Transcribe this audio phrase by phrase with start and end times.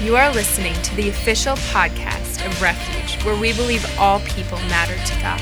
[0.00, 4.94] You are listening to the official podcast of Refuge, where we believe all people matter
[4.94, 5.40] to God.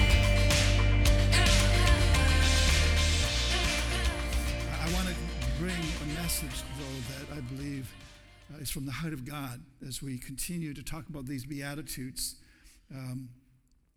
[4.80, 5.14] I want to
[5.58, 7.94] bring a message, though, that I believe
[8.50, 12.36] uh, is from the heart of God as we continue to talk about these Beatitudes.
[12.90, 13.28] Um,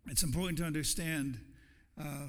[0.08, 1.40] it's important to understand
[1.98, 2.26] uh,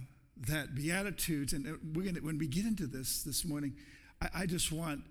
[0.48, 3.76] that Beatitudes, and uh, we're gonna, when we get into this this morning,
[4.22, 5.02] I, I just want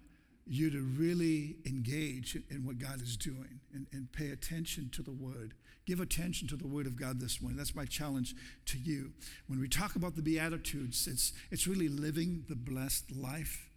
[0.51, 5.13] you to really engage in what God is doing and, and, pay attention to the
[5.13, 5.55] Word.
[5.87, 7.57] Give attention to the Word of God this morning.
[7.57, 8.35] That's my challenge
[8.67, 9.13] to you.
[9.47, 13.71] When we talk about the Beatitudes, it's, it's really living the blessed life.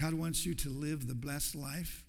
[0.00, 2.04] God wants you to live the blessed life.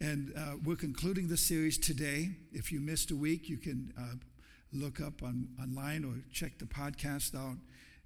[0.00, 2.30] And uh, we're concluding the series today.
[2.50, 4.14] If you missed a week, you can uh,
[4.72, 7.58] look up on, online or check the podcast out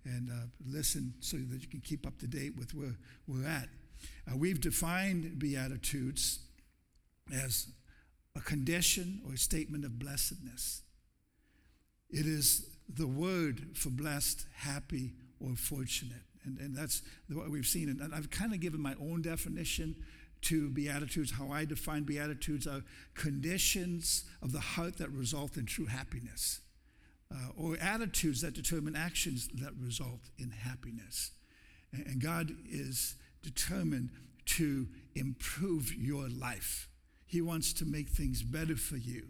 [0.05, 2.97] and uh, listen so that you can keep up to date with where
[3.29, 3.69] we're at.
[4.31, 6.41] Uh, we've defined Beatitudes
[7.33, 7.69] as
[8.37, 10.83] a condition or a statement of blessedness.
[12.11, 16.23] It is the word for blessed, happy, or fortunate.
[16.45, 17.89] And, and that's what we've seen.
[17.89, 19.97] And I've kind of given my own definition
[20.43, 21.33] to Beatitudes.
[21.33, 22.83] How I define Beatitudes are
[23.15, 26.61] conditions of the heart that result in true happiness,
[27.33, 31.33] uh, or attitudes that determine actions that result in happiness.
[31.93, 34.11] And, and God is determined
[34.45, 36.89] to improve your life.
[37.27, 39.29] He wants to make things better for you.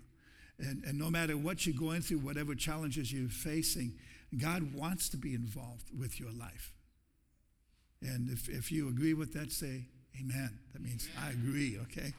[0.58, 3.94] And, and no matter what you're going through, whatever challenges you're facing,
[4.38, 6.72] God wants to be involved with your life.
[8.02, 9.84] And if, if you agree with that, say
[10.18, 10.58] amen.
[10.72, 11.28] That means amen.
[11.28, 12.12] I agree, okay?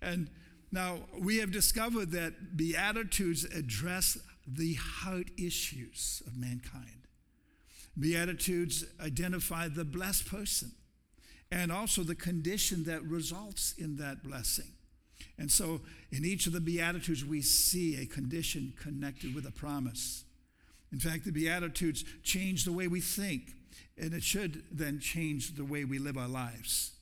[0.00, 0.30] And
[0.70, 7.06] now we have discovered that Beatitudes address the heart issues of mankind.
[7.98, 10.72] Beatitudes identify the blessed person
[11.52, 14.72] and also the condition that results in that blessing.
[15.38, 20.24] And so in each of the Beatitudes, we see a condition connected with a promise.
[20.92, 23.52] In fact, the Beatitudes change the way we think,
[23.98, 26.92] and it should then change the way we live our lives.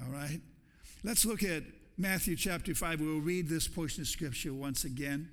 [0.00, 0.40] All right?
[1.02, 1.64] Let's look at
[1.96, 3.00] Matthew chapter 5.
[3.00, 5.30] We'll read this portion of Scripture once again,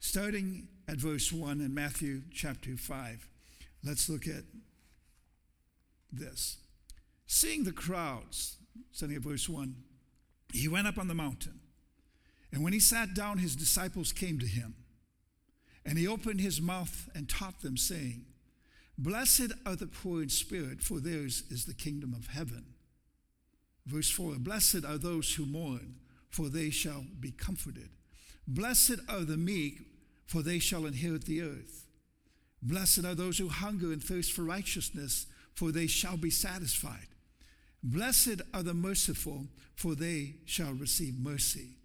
[0.00, 3.28] starting at verse 1 in Matthew chapter 5.
[3.84, 4.42] Let's look at
[6.12, 6.56] this.
[7.32, 8.56] Seeing the crowds,
[8.90, 9.76] starting at verse 1,
[10.52, 11.60] he went up on the mountain.
[12.50, 14.74] And when he sat down, his disciples came to him.
[15.86, 18.24] And he opened his mouth and taught them, saying,
[18.98, 22.64] Blessed are the poor in spirit, for theirs is the kingdom of heaven.
[23.86, 27.90] Verse 4 Blessed are those who mourn, for they shall be comforted.
[28.48, 29.82] Blessed are the meek,
[30.26, 31.86] for they shall inherit the earth.
[32.60, 37.06] Blessed are those who hunger and thirst for righteousness, for they shall be satisfied.
[37.82, 41.76] Blessed are the merciful, for they shall receive mercy.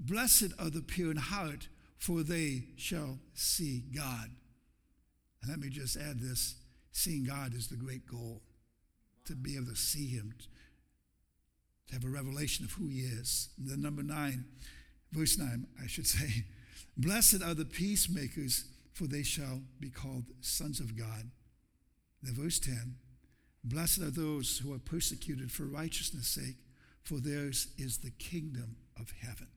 [0.00, 4.30] Blessed are the pure in heart, for they shall see God.
[5.42, 6.56] And let me just add this
[6.92, 8.42] seeing God is the great goal
[9.26, 10.34] to be able to see Him,
[11.88, 13.50] to have a revelation of who He is.
[13.58, 14.44] And then, number nine,
[15.12, 16.44] verse nine, I should say,
[16.96, 21.30] Blessed are the peacemakers, for they shall be called sons of God.
[22.22, 22.96] Then, verse 10,
[23.68, 26.56] Blessed are those who are persecuted for righteousness' sake,
[27.02, 29.48] for theirs is the kingdom of heaven.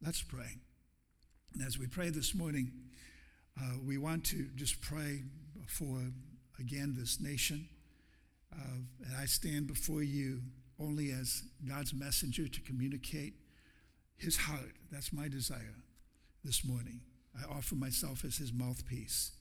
[0.00, 0.58] Let's pray.
[1.52, 2.70] And as we pray this morning,
[3.60, 5.24] uh, we want to just pray
[5.66, 6.00] for,
[6.60, 7.68] again, this nation.
[8.52, 10.40] Uh, and I stand before you
[10.78, 13.34] only as God's messenger to communicate
[14.16, 14.76] his heart.
[14.92, 15.74] That's my desire
[16.44, 17.00] this morning.
[17.36, 19.32] I offer myself as his mouthpiece.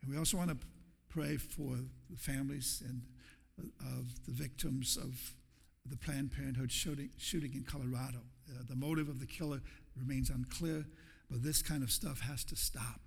[0.00, 0.66] And we also want to
[1.08, 1.76] pray for
[2.08, 3.02] the families and
[3.58, 5.34] of the victims of
[5.88, 8.18] the Planned Parenthood shooting, shooting in Colorado.
[8.48, 9.60] Uh, the motive of the killer
[9.96, 10.84] remains unclear,
[11.30, 13.00] but this kind of stuff has to stop.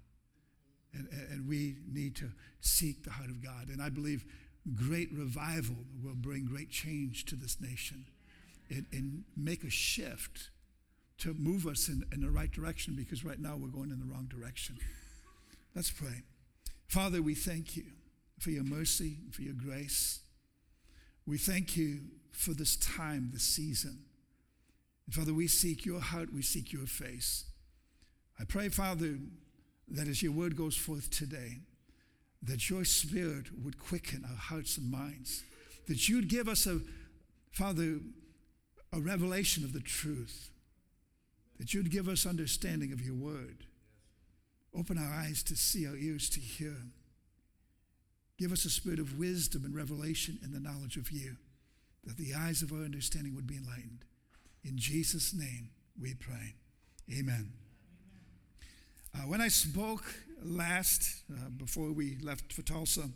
[0.94, 3.68] And, and we need to seek the heart of God.
[3.68, 4.26] And I believe
[4.76, 8.06] great revival will bring great change to this nation
[8.70, 10.50] and, and make a shift
[11.20, 14.06] to move us in, in the right direction because right now we're going in the
[14.06, 14.78] wrong direction.
[15.76, 16.24] Let's pray.
[16.88, 17.84] Father, we thank you
[18.40, 20.22] for your mercy, for your grace.
[21.30, 22.00] We thank you
[22.32, 24.00] for this time, this season.
[25.06, 27.46] And Father, we seek your heart, we seek your face.
[28.40, 29.20] I pray, Father,
[29.90, 31.60] that as your word goes forth today,
[32.42, 35.44] that your spirit would quicken our hearts and minds,
[35.88, 36.80] that you'd give us a,
[37.52, 38.00] Father,
[38.92, 40.50] a revelation of the truth,
[41.60, 43.66] that you'd give us understanding of your word.
[44.76, 46.76] Open our eyes to see, our ears to hear.
[48.40, 51.36] Give us a spirit of wisdom and revelation in the knowledge of you,
[52.06, 54.06] that the eyes of our understanding would be enlightened.
[54.64, 55.72] In Jesus' name,
[56.02, 56.56] we pray.
[57.12, 57.52] Amen.
[59.14, 60.04] Uh, when I spoke
[60.42, 63.10] last, uh, before we left for Tulsa,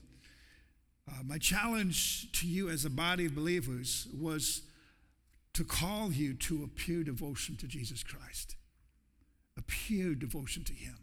[1.08, 4.64] uh, my challenge to you as a body of believers was
[5.54, 8.56] to call you to a pure devotion to Jesus Christ,
[9.58, 10.98] a pure devotion to Him.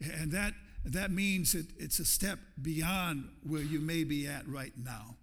[0.00, 0.52] And that,
[0.84, 5.16] that means it, it's a step beyond where you may be at right now,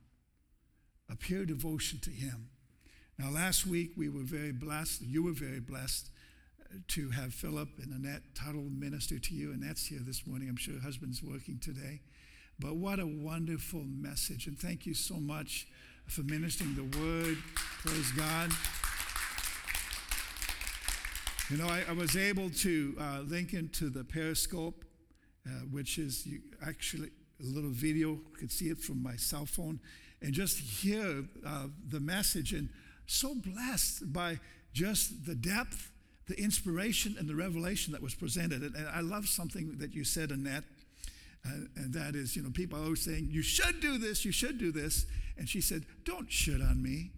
[1.09, 2.49] a pure devotion to Him.
[3.17, 6.09] Now, last week we were very blessed, you were very blessed
[6.61, 9.51] uh, to have Philip and Annette Tuttle minister to you.
[9.51, 10.47] Annette's here this morning.
[10.47, 12.01] I'm sure her husband's working today.
[12.59, 14.47] But what a wonderful message.
[14.47, 15.67] And thank you so much
[16.07, 17.37] for ministering the word.
[17.83, 18.51] Praise God.
[21.49, 24.85] You know, I, I was able to uh, link into the Periscope,
[25.45, 26.27] uh, which is
[26.65, 27.09] actually
[27.39, 28.09] a little video.
[28.09, 29.79] You could see it from my cell phone
[30.21, 32.53] and just hear uh, the message.
[32.53, 32.69] And
[33.07, 34.39] so blessed by
[34.73, 35.91] just the depth,
[36.27, 38.61] the inspiration, and the revelation that was presented.
[38.61, 40.63] And, and I love something that you said, Annette.
[41.45, 44.31] Uh, and that is, you know, people are always saying, you should do this, you
[44.31, 45.05] should do this.
[45.37, 47.11] And she said, don't shit on me.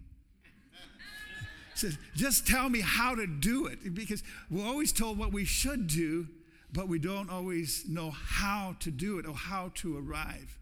[1.74, 3.94] says, just tell me how to do it.
[3.94, 6.28] Because we're always told what we should do,
[6.72, 10.58] but we don't always know how to do it or how to arrive.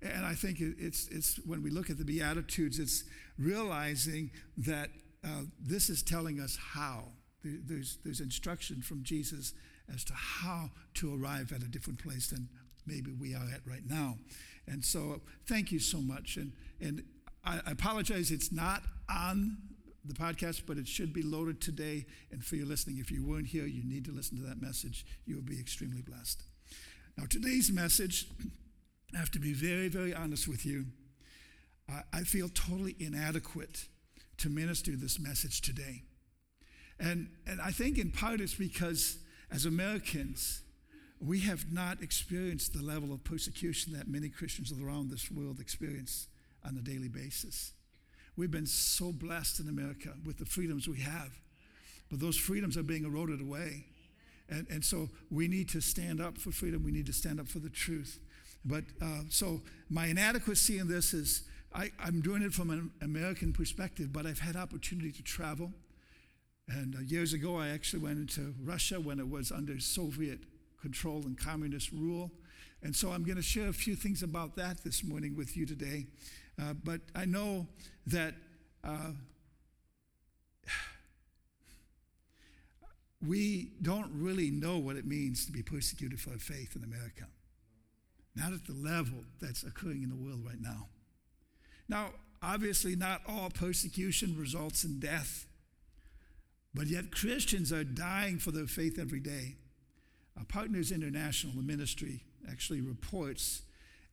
[0.00, 3.04] And I think it's, it's when we look at the Beatitudes, it's
[3.36, 4.90] realizing that
[5.24, 7.04] uh, this is telling us how.
[7.42, 9.54] There's, there's instruction from Jesus
[9.92, 12.48] as to how to arrive at a different place than
[12.86, 14.16] maybe we are at right now.
[14.66, 16.36] And so thank you so much.
[16.36, 17.02] And, and
[17.44, 19.56] I, I apologize, it's not on
[20.08, 22.06] the podcast, but it should be loaded today.
[22.30, 25.06] And for your listening, if you weren't here, you need to listen to that message.
[25.26, 26.42] You will be extremely blessed.
[27.16, 28.26] Now, today's message,
[29.14, 30.86] I have to be very, very honest with you.
[31.88, 33.86] I, I feel totally inadequate
[34.38, 36.02] to minister this message today.
[37.00, 39.18] And, and I think in part it's because
[39.50, 40.62] as Americans,
[41.20, 46.28] we have not experienced the level of persecution that many Christians around this world experience
[46.64, 47.72] on a daily basis.
[48.38, 51.40] We've been so blessed in America with the freedoms we have,
[52.08, 53.86] but those freedoms are being eroded away.
[54.48, 57.48] And, and so we need to stand up for freedom, we need to stand up
[57.48, 58.20] for the truth.
[58.64, 63.52] But uh, so my inadequacy in this is I, I'm doing it from an American
[63.52, 65.72] perspective, but I've had opportunity to travel.
[66.68, 70.38] And uh, years ago, I actually went into Russia when it was under Soviet
[70.80, 72.30] control and communist rule.
[72.84, 75.66] And so I'm going to share a few things about that this morning with you
[75.66, 76.06] today.
[76.60, 77.66] Uh, but I know
[78.06, 78.34] that
[78.82, 79.12] uh,
[83.26, 87.26] we don't really know what it means to be persecuted for our faith in America.
[88.34, 90.88] Not at the level that's occurring in the world right now.
[91.88, 92.10] Now,
[92.42, 95.46] obviously, not all persecution results in death,
[96.74, 99.56] but yet Christians are dying for their faith every day.
[100.38, 103.62] Uh, Partners International, the ministry, actually reports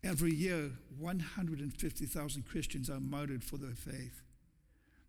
[0.06, 4.22] every year 150,000 Christians are martyred for their faith.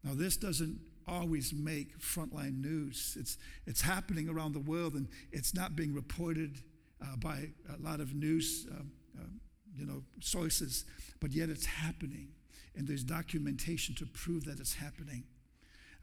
[0.03, 3.17] Now, this doesn't always make frontline news.
[3.19, 6.59] It's, it's happening around the world and it's not being reported
[7.03, 8.83] uh, by a lot of news uh,
[9.19, 9.25] uh,
[9.77, 10.85] you know, sources,
[11.21, 12.29] but yet it's happening.
[12.75, 15.25] And there's documentation to prove that it's happening.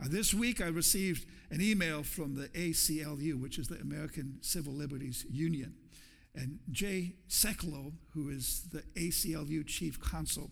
[0.02, 4.74] Uh, this week, I received an email from the ACLU, which is the American Civil
[4.74, 5.76] Liberties Union.
[6.36, 10.52] And Jay Sekulow, who is the ACLU chief counsel,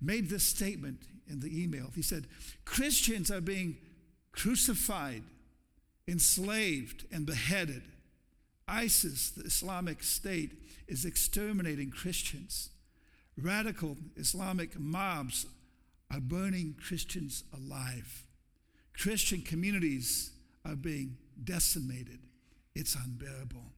[0.00, 1.90] made this statement in the email.
[1.94, 2.26] He said,
[2.64, 3.76] Christians are being
[4.32, 5.22] crucified,
[6.08, 7.82] enslaved, and beheaded.
[8.66, 10.52] ISIS, the Islamic State,
[10.88, 12.70] is exterminating Christians.
[13.36, 15.46] Radical Islamic mobs
[16.12, 18.24] are burning Christians alive.
[18.96, 20.32] Christian communities
[20.64, 22.18] are being decimated.
[22.74, 23.72] It's unbearable.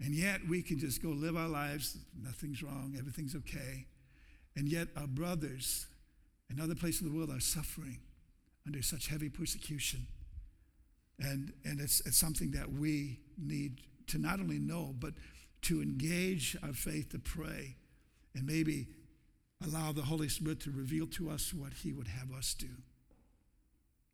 [0.00, 3.86] And yet we can just go live our lives, nothing's wrong, everything's okay.
[4.56, 5.86] And yet our brothers
[6.50, 7.98] in other places of the world are suffering
[8.66, 10.06] under such heavy persecution.
[11.18, 15.14] And, and it's, it's something that we need to not only know, but
[15.62, 17.76] to engage our faith to pray
[18.34, 18.88] and maybe
[19.64, 22.68] allow the Holy Spirit to reveal to us what He would have us do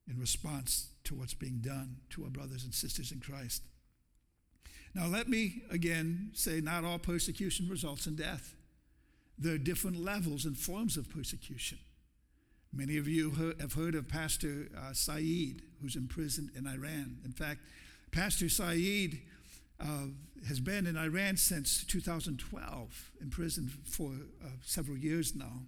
[0.08, 3.62] in response to what's being done to our brothers and sisters in Christ.
[4.94, 8.54] Now, let me again say not all persecution results in death.
[9.38, 11.78] There are different levels and forms of persecution.
[12.72, 17.18] Many of you have heard of Pastor uh, Saeed, who's imprisoned in Iran.
[17.24, 17.60] In fact,
[18.12, 19.22] Pastor Saeed
[19.80, 20.06] uh,
[20.46, 24.10] has been in Iran since 2012, imprisoned for
[24.44, 25.62] uh, several years now.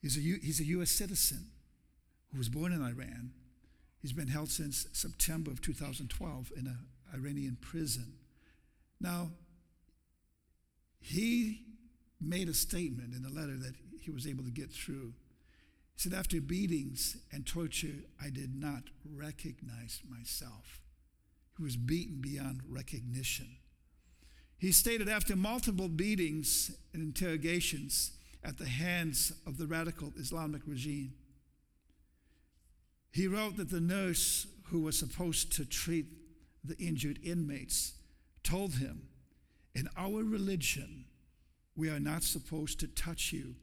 [0.00, 0.90] He's a, U- he's a U.S.
[0.90, 1.46] citizen
[2.32, 3.32] who was born in Iran
[4.02, 6.78] He's been held since September of 2012 in an
[7.14, 8.14] Iranian prison.
[9.02, 9.30] Now,
[11.00, 11.64] he
[12.20, 15.12] made a statement in a letter that he was able to get through.
[15.94, 20.80] He said, After beatings and torture, I did not recognize myself.
[21.56, 23.56] He was beaten beyond recognition.
[24.56, 28.12] He stated, After multiple beatings and interrogations
[28.44, 31.14] at the hands of the radical Islamic regime,
[33.10, 36.06] he wrote that the nurse who was supposed to treat
[36.64, 37.94] the injured inmates
[38.42, 39.08] told him,
[39.74, 41.04] In our religion,
[41.76, 43.54] we are not supposed to touch you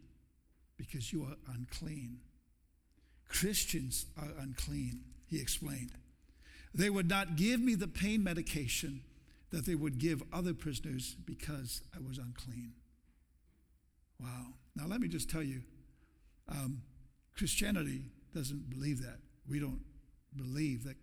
[0.77, 2.19] because you are unclean.
[3.27, 5.91] Christians are unclean, he explained.
[6.74, 9.01] They would not give me the pain medication
[9.51, 12.74] that they would give other prisoners because I was unclean.
[14.19, 14.53] Wow.
[14.75, 15.62] Now, let me just tell you
[16.48, 16.81] um,
[17.36, 19.17] Christianity doesn't believe that.
[19.48, 19.81] We don't
[20.36, 20.98] believe that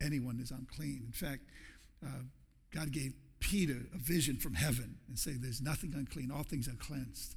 [0.00, 1.02] anyone is unclean.
[1.06, 1.42] In fact,
[2.04, 2.22] uh,
[2.74, 6.76] God gave Peter a vision from heaven and say, There's nothing unclean, all things are
[6.76, 7.36] cleansed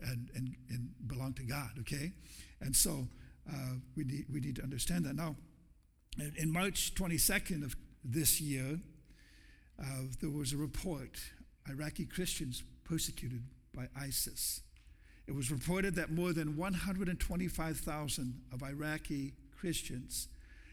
[0.00, 2.12] and, and, and belong to God, okay?
[2.60, 3.08] And so
[3.50, 5.14] uh, we, need, we need to understand that.
[5.14, 5.36] Now,
[6.36, 8.80] in March 22nd of this year,
[9.80, 9.84] uh,
[10.20, 11.18] there was a report
[11.68, 13.42] Iraqi Christians persecuted
[13.74, 14.60] by ISIS.
[15.26, 20.28] It was reported that more than 125,000 of Iraqi Christians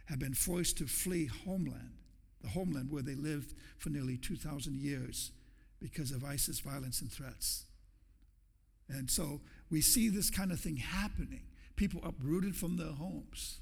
[0.07, 1.98] have been forced to flee homeland,
[2.41, 5.31] the homeland where they lived for nearly 2,000 years
[5.79, 7.65] because of ISIS violence and threats.
[8.89, 11.43] And so we see this kind of thing happening.
[11.75, 13.59] People uprooted from their homes,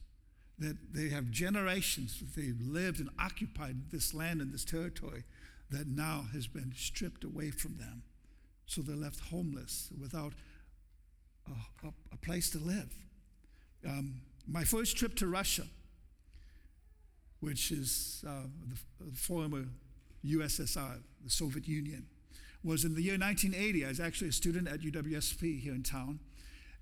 [0.60, 5.24] that they have generations that they've lived and occupied this land and this territory
[5.69, 8.03] that now has been stripped away from them.
[8.65, 10.34] So they're left homeless without
[11.48, 12.93] a, a, a place to live.
[13.86, 15.63] Um, my first trip to Russia,
[17.39, 19.65] which is uh, the, former
[20.25, 22.06] USSR, the Soviet Union,
[22.63, 23.86] was in the year 1980.
[23.86, 26.20] I was actually a student at UWSP here in town.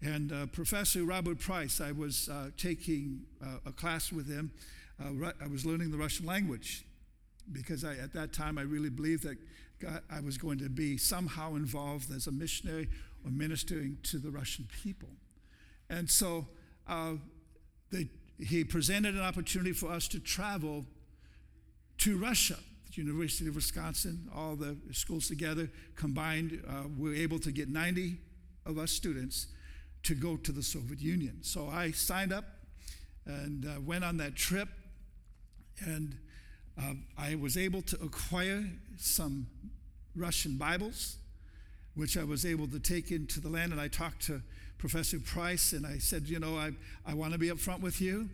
[0.02, 4.52] And uh, Professor Robert Price, I was uh, taking uh, a class with him.
[5.04, 6.86] Uh, I was learning the Russian language
[7.52, 9.38] because I, at that time I really believed that
[9.80, 12.88] God, I was going to be somehow involved as a missionary
[13.24, 15.10] or ministering to the Russian people.
[15.90, 16.48] And so
[16.88, 17.14] uh,
[17.92, 18.08] they,
[18.40, 20.86] he presented an opportunity for us to travel
[22.00, 22.58] to Russia.
[22.88, 27.70] The University of Wisconsin, all the schools together combined, uh, we were able to get
[27.70, 28.18] 90
[28.66, 29.48] of us students
[30.04, 31.40] to go to the Soviet Union.
[31.42, 32.46] So I signed up
[33.26, 34.70] and uh, went on that trip,
[35.80, 36.18] and
[36.78, 38.66] uh, I was able to acquire
[38.98, 39.48] some
[40.16, 41.18] Russian Bibles
[41.96, 43.72] which I was able to take into the land.
[43.72, 44.42] And I talked to
[44.88, 46.70] Professor Price and I said, You know, I,
[47.08, 48.30] I want to be upfront with you.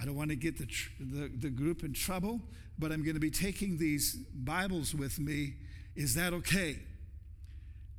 [0.00, 2.40] I don't want to get the, tr- the, the group in trouble,
[2.78, 5.56] but I'm going to be taking these Bibles with me.
[5.94, 6.78] Is that okay?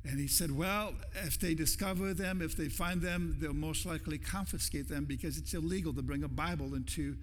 [0.04, 0.94] And he said, Well,
[1.24, 5.54] if they discover them, if they find them, they'll most likely confiscate them because it's
[5.54, 7.16] illegal to bring a Bible into,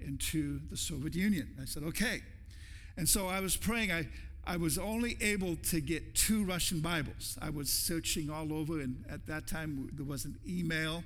[0.00, 1.54] into the Soviet Union.
[1.62, 2.22] I said, Okay.
[2.96, 3.92] And so I was praying.
[3.92, 4.08] I,
[4.46, 7.38] I was only able to get two Russian Bibles.
[7.40, 11.02] I was searching all over, and at that time there wasn't email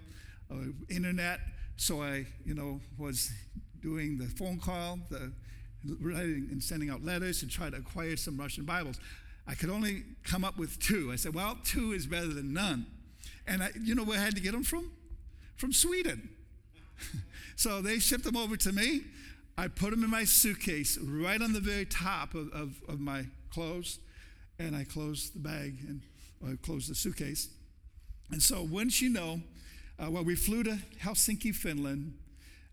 [0.51, 1.41] or internet,
[1.77, 3.31] so I, you know, was
[3.81, 5.33] doing the phone call, the
[6.01, 8.99] writing and sending out letters to try to acquire some Russian Bibles.
[9.47, 11.11] I could only come up with two.
[11.13, 12.87] I said, well, two is better than none.
[13.47, 14.91] And I, you know where I had to get them from?
[15.57, 16.29] From Sweden.
[17.57, 19.03] so they shipped them over to me.
[19.59, 23.25] I put them in my suitcase right on the very top of, of, of my
[23.51, 23.99] clothes,
[24.57, 26.01] and I closed the bag and
[26.47, 27.49] I closed the suitcase.
[28.31, 29.41] And so, once you know,
[29.99, 32.15] uh, well, we flew to Helsinki, Finland.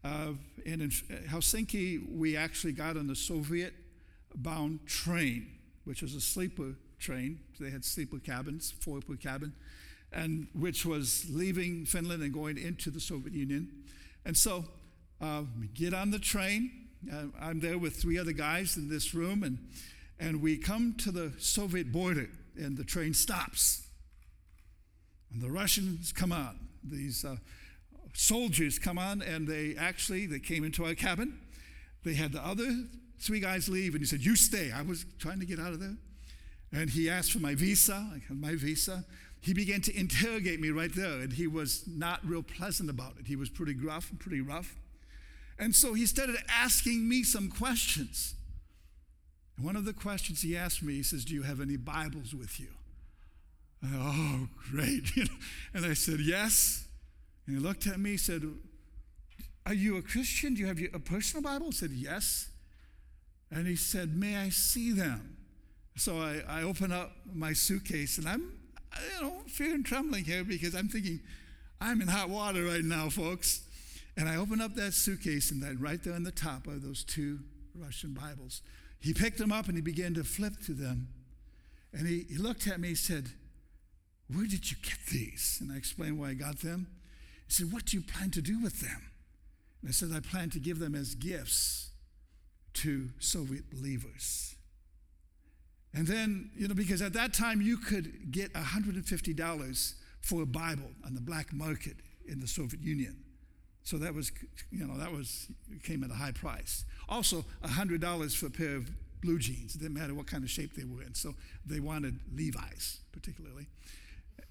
[0.03, 0.91] Uh, and in
[1.27, 3.73] Helsinki, we actually got on the Soviet
[4.35, 5.47] bound train,
[5.85, 7.39] which was a sleeper train.
[7.59, 9.53] They had sleeper cabins, four per cabin,
[10.11, 13.71] and which was leaving Finland and going into the Soviet Union.
[14.23, 14.65] And so
[15.21, 15.43] uh,
[15.73, 16.71] get on the train.
[17.11, 19.59] Uh, I'm there with three other guys in this room, and,
[20.19, 23.87] and we come to the Soviet border, and the train stops.
[25.31, 26.59] And the Russians come on.
[26.83, 27.37] These uh,
[28.13, 31.39] soldiers come on, and they actually they came into our cabin.
[32.03, 32.69] They had the other
[33.19, 35.79] three guys leave, and he said, "You stay." I was trying to get out of
[35.79, 35.97] there,
[36.71, 37.93] and he asked for my visa.
[38.13, 39.05] I had my visa.
[39.41, 43.27] He began to interrogate me right there, and he was not real pleasant about it.
[43.27, 44.75] He was pretty gruff and pretty rough.
[45.57, 48.35] And so he started asking me some questions.
[49.57, 52.33] And one of the questions he asked me, he says, Do you have any Bibles
[52.33, 52.67] with you?
[53.83, 55.03] I oh, great.
[55.73, 56.85] and I said, Yes.
[57.47, 58.43] And he looked at me, he said,
[59.65, 60.55] Are you a Christian?
[60.55, 61.67] Do you have a personal Bible?
[61.67, 62.49] I said, Yes.
[63.49, 65.37] And he said, May I see them?
[65.95, 68.51] So I, I open up my suitcase and I'm,
[69.17, 71.21] you know, fear and trembling here because I'm thinking,
[71.79, 73.61] I'm in hot water right now, folks.
[74.17, 77.03] And I opened up that suitcase and then right there on the top are those
[77.03, 77.39] two
[77.73, 78.61] Russian Bibles.
[78.99, 81.09] He picked them up and he began to flip through them.
[81.93, 83.29] And he, he looked at me and said,
[84.33, 85.59] Where did you get these?
[85.61, 86.87] And I explained why I got them.
[87.47, 89.11] He said, What do you plan to do with them?
[89.81, 91.91] And I said, I plan to give them as gifts
[92.75, 94.55] to Soviet believers.
[95.93, 100.89] And then, you know, because at that time you could get $150 for a Bible
[101.05, 103.24] on the black market in the Soviet Union.
[103.85, 104.31] So that was,
[104.71, 105.47] you know, that was,
[105.83, 106.85] came at a high price.
[107.07, 108.89] Also, $100 for a pair of
[109.21, 109.75] blue jeans.
[109.75, 111.13] It didn't matter what kind of shape they were in.
[111.13, 111.35] So
[111.67, 113.67] they wanted Levi's, particularly.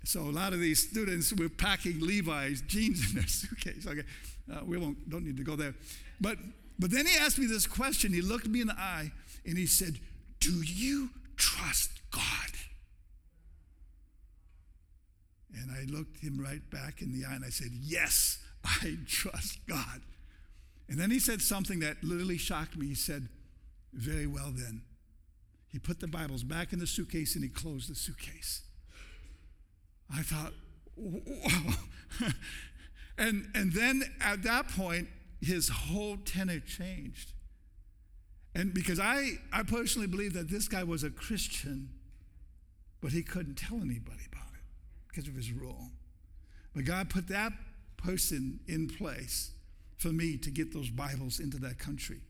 [0.04, 3.84] So a lot of these students were packing Levi's jeans in their suitcase.
[3.88, 4.04] Okay,
[4.52, 5.74] uh, we won't, don't need to go there.
[6.20, 6.38] But,
[6.78, 8.12] but then he asked me this question.
[8.12, 9.10] He looked me in the eye
[9.44, 9.98] and he said,
[10.38, 12.22] Do you trust God?
[15.56, 19.59] And I looked him right back in the eye and I said, Yes, I trust
[19.66, 20.00] God.
[20.88, 22.88] And then he said something that literally shocked me.
[22.88, 23.28] He said,
[23.92, 24.83] Very well, then.
[25.68, 28.62] He put the Bibles back in the suitcase and he closed the suitcase.
[30.14, 30.52] I thought,
[30.97, 31.75] Whoa.
[33.18, 35.09] and, and then at that point,
[35.40, 37.33] his whole tenor changed.
[38.54, 41.90] And because I, I personally believe that this guy was a Christian,
[43.00, 44.64] but he couldn't tell anybody about it
[45.09, 45.90] because of his rule.
[46.75, 47.52] But God put that
[48.04, 49.52] person in place
[49.96, 52.20] for me to get those Bibles into that country.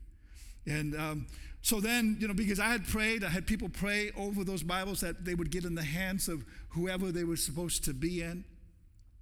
[0.67, 1.27] And um,
[1.61, 5.01] so then, you know, because I had prayed, I had people pray over those Bibles
[5.01, 8.45] that they would get in the hands of whoever they were supposed to be in.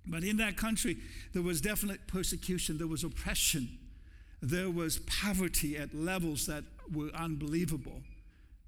[0.05, 0.98] But in that country,
[1.33, 3.79] there was definite persecution, there was oppression,
[4.41, 8.01] there was poverty at levels that were unbelievable.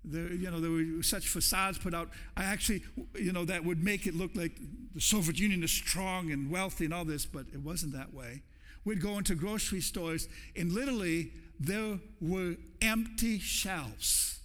[0.08, 2.10] There, you know, there were such facades put out.
[2.38, 2.84] I actually,
[3.15, 4.58] you know, that would make it look like
[4.94, 8.44] the Soviet Union is strong and wealthy and all this, but it wasn't that way.
[8.86, 14.39] We'd go into grocery stores, and literally there were empty shelves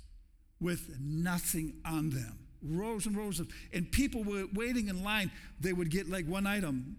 [0.61, 2.39] with nothing on them.
[2.63, 5.31] Rows and rows of, and people were waiting in line.
[5.61, 6.97] They would get like one item,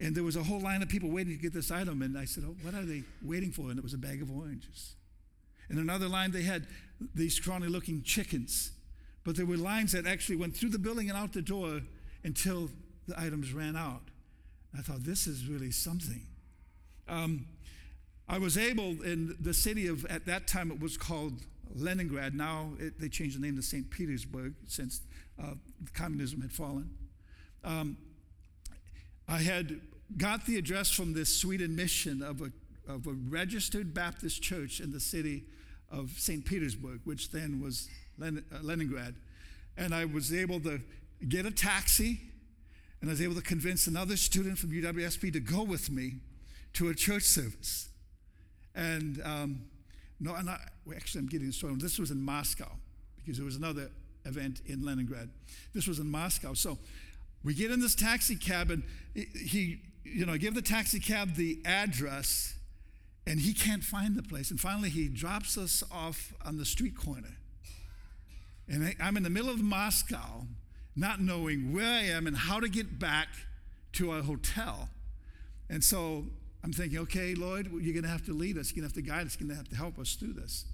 [0.00, 2.02] and there was a whole line of people waiting to get this item.
[2.02, 3.70] And I said, Oh, what are they waiting for?
[3.70, 4.94] And it was a bag of oranges.
[5.70, 6.66] In another line, they had
[7.14, 8.72] these scrawny looking chickens.
[9.24, 11.80] But there were lines that actually went through the building and out the door
[12.22, 12.70] until
[13.06, 14.02] the items ran out.
[14.76, 16.26] I thought, this is really something.
[17.08, 17.46] Um,
[18.28, 21.34] I was able in the city of, at that time it was called
[21.74, 22.34] Leningrad.
[22.34, 23.90] Now it, they changed the name to St.
[23.90, 25.00] Petersburg since
[25.42, 25.54] uh,
[25.92, 26.90] communism had fallen.
[27.62, 27.96] Um,
[29.28, 29.80] I had
[30.16, 32.52] got the address from this Sweden mission of a,
[32.88, 35.44] of a registered Baptist church in the city
[35.90, 36.44] of St.
[36.44, 39.14] Petersburg, which then was Len- uh, Leningrad.
[39.76, 40.80] And I was able to
[41.28, 42.20] get a taxi,
[43.00, 46.16] and I was able to convince another student from UWSP to go with me
[46.74, 47.88] to a church service.
[48.74, 49.60] And um,
[50.20, 51.74] no, and I, well, actually, I'm getting the story.
[51.76, 52.70] This was in Moscow
[53.16, 53.90] because there was another
[54.24, 55.30] event in Leningrad.
[55.74, 56.54] This was in Moscow.
[56.54, 56.78] So
[57.42, 58.82] we get in this taxi cab, and
[59.14, 62.53] he, you know, give the taxi cab the address,
[63.26, 64.50] and he can't find the place.
[64.50, 67.36] And finally, he drops us off on the street corner.
[68.68, 70.46] And I, I'm in the middle of Moscow,
[70.96, 73.28] not knowing where I am and how to get back
[73.94, 74.88] to our hotel.
[75.70, 76.24] And so
[76.62, 78.70] I'm thinking, okay, Lord, you're going to have to lead us.
[78.70, 79.36] You're going to have to guide us.
[79.38, 80.66] You're going to have to help us through this.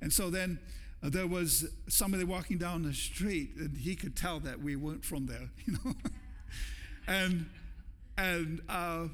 [0.00, 0.58] And so then
[1.02, 5.04] uh, there was somebody walking down the street, and he could tell that we weren't
[5.04, 5.94] from there, you know.
[7.06, 7.46] and
[8.16, 9.04] and uh,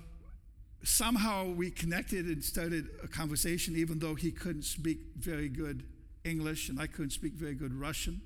[0.84, 5.84] somehow we connected and started a conversation, even though he couldn't speak very good
[6.24, 8.20] English and I couldn't speak very good Russian.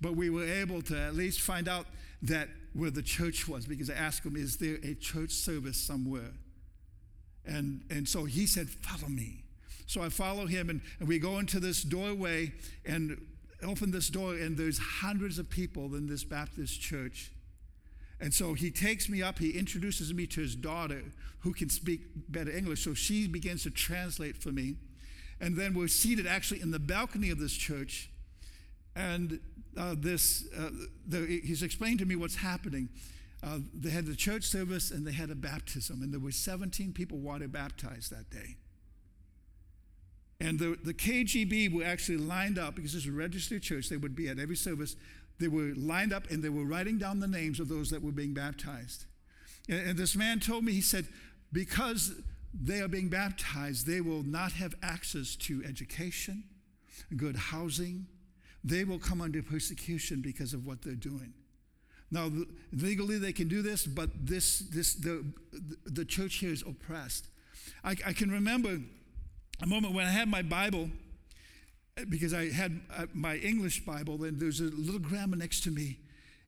[0.00, 1.86] But we were able to at least find out
[2.22, 6.32] that where the church was, because I asked him, "Is there a church service somewhere?"
[7.44, 9.44] And, and so he said, Follow me.
[9.86, 12.52] So I follow him, and, and we go into this doorway
[12.84, 13.20] and
[13.62, 17.32] open this door, and there's hundreds of people in this Baptist church.
[18.20, 21.02] And so he takes me up, he introduces me to his daughter
[21.40, 22.84] who can speak better English.
[22.84, 24.76] So she begins to translate for me.
[25.40, 28.10] And then we're seated actually in the balcony of this church.
[28.94, 29.40] And
[29.76, 30.70] uh, this, uh,
[31.06, 32.90] the, he's explained to me what's happening.
[33.42, 36.92] Uh, they had the church service and they had a baptism, and there were 17
[36.92, 38.56] people water baptized that day.
[40.40, 43.88] And the, the KGB were actually lined up because this is a registered church.
[43.88, 44.96] They would be at every service.
[45.40, 48.12] They were lined up and they were writing down the names of those that were
[48.12, 49.06] being baptized.
[49.68, 51.08] And, and this man told me, he said,
[51.52, 52.12] because
[52.54, 56.44] they are being baptized, they will not have access to education,
[57.16, 58.06] good housing.
[58.62, 61.32] They will come under persecution because of what they're doing.
[62.10, 62.30] Now,
[62.72, 65.24] legally they can do this, but this, this, the,
[65.86, 67.28] the church here is oppressed.
[67.82, 68.78] I, I can remember
[69.62, 70.90] a moment when I had my Bible,
[72.08, 75.98] because I had uh, my English Bible, and there's a little grandma next to me,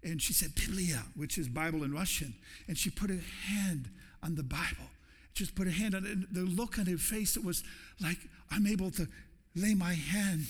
[0.03, 2.35] and she said Biblia, which is Bible in Russian,
[2.69, 3.89] and she put her hand
[4.23, 4.89] on the Bible.
[5.35, 7.65] Just put her hand on it, and the look on her face, it was
[8.01, 8.19] like
[8.51, 9.09] I'm able to
[9.55, 10.47] lay my hand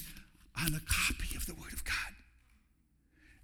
[0.56, 1.94] on a copy of the Word of God.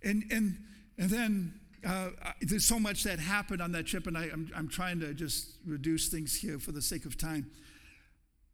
[0.02, 0.58] And, and,
[0.98, 4.68] and then uh, there's so much that happened on that trip, and I, I'm, I'm
[4.68, 7.50] trying to just reduce things here for the sake of time.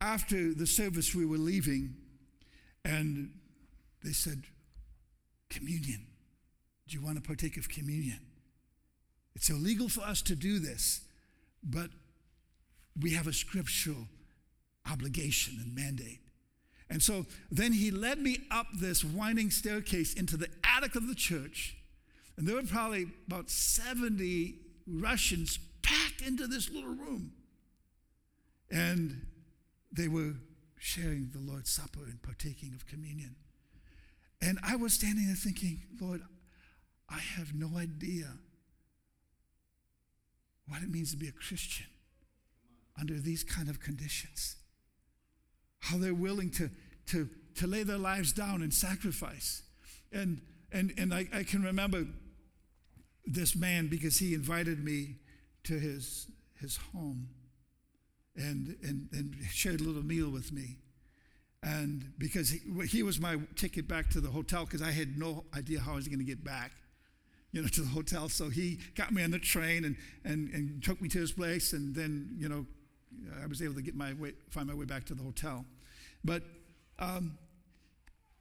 [0.01, 1.95] After the service, we were leaving,
[2.85, 3.31] and
[4.03, 4.45] they said,
[5.51, 6.07] Communion.
[6.89, 8.21] Do you want to partake of communion?
[9.35, 11.01] It's illegal for us to do this,
[11.63, 11.91] but
[13.01, 14.09] we have a scriptural
[14.91, 16.21] obligation and mandate.
[16.91, 21.15] And so then he led me up this winding staircase into the attic of the
[21.15, 21.77] church.
[22.37, 24.55] And there were probably about 70
[24.87, 27.33] Russians packed into this little room.
[28.71, 29.27] And
[29.93, 30.35] they were
[30.85, 33.37] sharing the Lord's Supper and partaking of communion.
[34.43, 36.21] And I was standing there thinking, Lord,
[37.09, 38.27] I have no idea
[40.69, 41.87] what it means to be a Christian
[43.01, 44.57] under these kind of conditions.
[45.81, 46.71] How they're willing to,
[47.07, 49.63] to, to lay their lives down and sacrifice.
[50.13, 52.05] And, and, and I, I can remember
[53.25, 55.17] this man because he invited me
[55.63, 56.27] to his,
[56.61, 57.31] his home
[58.37, 60.77] and, and, and shared a little meal with me.
[61.63, 65.45] And because he, he was my ticket back to the hotel because I had no
[65.57, 66.73] idea how I was going to get back
[67.53, 68.29] you know, to the hotel.
[68.29, 71.73] So he got me on the train and, and, and took me to his place.
[71.73, 72.67] And then, you know,
[73.43, 75.65] I was able to get my way, find my way back to the hotel.
[76.25, 76.43] But
[76.99, 77.39] um,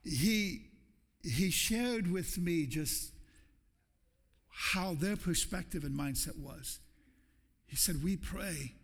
[0.02, 0.66] he,
[1.22, 3.12] he shared with me just
[4.50, 6.80] how their perspective and mindset was.
[7.66, 8.74] He said, We pray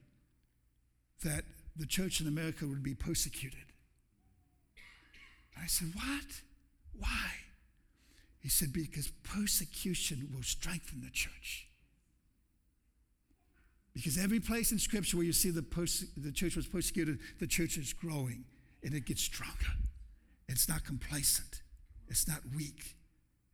[1.24, 1.44] that
[1.76, 3.72] the church in America would be persecuted.
[5.54, 6.42] And I said, What?
[6.98, 7.30] Why?
[8.40, 11.66] He said, Because persecution will strengthen the church.
[13.94, 17.46] Because every place in Scripture where you see the, perse- the church was persecuted, the
[17.46, 18.44] church is growing
[18.84, 19.72] and it gets stronger.
[20.48, 21.62] It's not complacent,
[22.08, 22.96] it's not weak,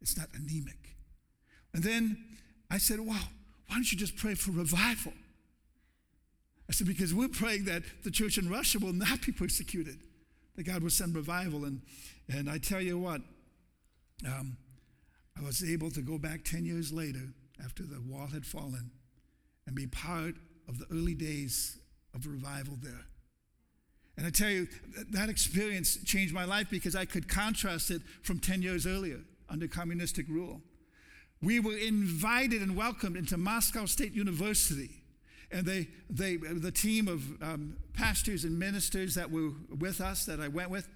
[0.00, 0.96] it's not anemic.
[1.74, 2.16] And then
[2.70, 3.28] I said, Wow,
[3.66, 5.12] why don't you just pray for revival?
[6.68, 9.98] I said, Because we're praying that the church in Russia will not be persecuted,
[10.56, 11.64] that God will send revival.
[11.64, 11.82] And,
[12.28, 13.20] and I tell you what,
[14.26, 14.56] um,
[15.38, 17.32] I was able to go back 10 years later
[17.64, 18.90] after the wall had fallen
[19.66, 20.34] and be part
[20.68, 21.78] of the early days
[22.14, 23.04] of revival there.
[24.16, 24.66] And I tell you,
[25.10, 29.68] that experience changed my life because I could contrast it from 10 years earlier under
[29.68, 30.62] communistic rule.
[31.42, 35.02] We were invited and welcomed into Moscow State University.
[35.50, 40.40] And they, they, the team of um, pastors and ministers that were with us, that
[40.40, 40.88] I went with,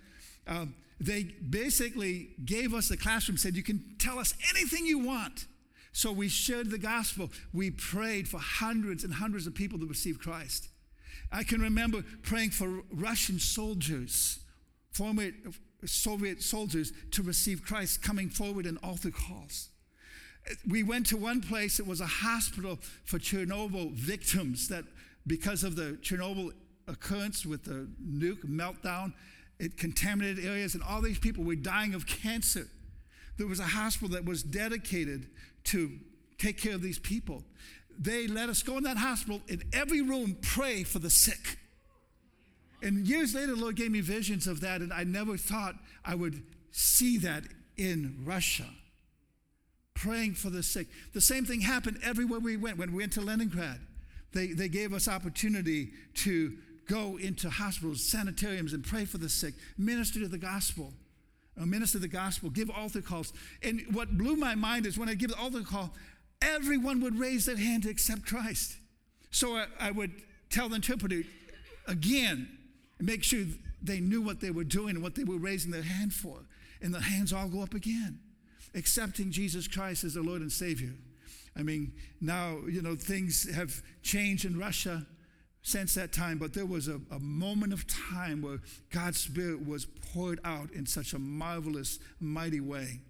[0.46, 5.46] um, they basically gave us the classroom, said, You can tell us anything you want.
[5.92, 7.30] So we shared the gospel.
[7.52, 10.68] We prayed for hundreds and hundreds of people to receive Christ.
[11.32, 14.40] I can remember praying for Russian soldiers,
[14.92, 15.30] former
[15.84, 19.70] Soviet soldiers, to receive Christ coming forward in altar calls.
[20.66, 24.84] We went to one place, it was a hospital for Chernobyl victims that
[25.26, 26.52] because of the Chernobyl
[26.88, 29.12] occurrence with the nuke meltdown,
[29.58, 32.66] it contaminated areas, and all these people were dying of cancer.
[33.36, 35.28] There was a hospital that was dedicated
[35.64, 35.90] to
[36.38, 37.44] take care of these people.
[37.98, 41.58] They let us go in that hospital in every room, pray for the sick.
[42.82, 45.74] And years later, the Lord gave me visions of that, and I never thought
[46.04, 47.44] I would see that
[47.76, 48.66] in Russia.
[50.00, 50.86] Praying for the sick.
[51.12, 52.78] The same thing happened everywhere we went.
[52.78, 53.80] When we went to Leningrad,
[54.32, 56.56] they, they gave us opportunity to
[56.88, 60.94] go into hospitals, sanitariums, and pray for the sick, minister to the gospel.
[61.60, 63.34] Uh, minister the gospel, give altar calls.
[63.62, 65.92] And what blew my mind is when I give the altar call,
[66.40, 68.76] everyone would raise their hand to accept Christ.
[69.30, 70.12] So I, I would
[70.48, 71.24] tell the interpreter
[71.86, 72.48] again,
[72.98, 73.44] and make sure
[73.82, 76.38] they knew what they were doing and what they were raising their hand for.
[76.80, 78.18] And the hands all go up again,
[78.74, 80.92] accepting Jesus Christ as their Lord and Savior.
[81.56, 85.06] I mean, now, you know, things have changed in Russia
[85.62, 89.84] since that time, but there was a, a, moment of time where God's Spirit was
[89.84, 93.00] poured out in such a marvelous, mighty way.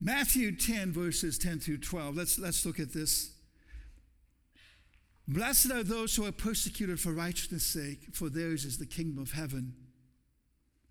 [0.00, 2.16] Matthew 10, verses 10 through 12.
[2.16, 3.32] Let's, let's look at this.
[5.26, 9.32] Blessed are those who are persecuted for righteousness' sake, for theirs is the kingdom of
[9.32, 9.74] heaven.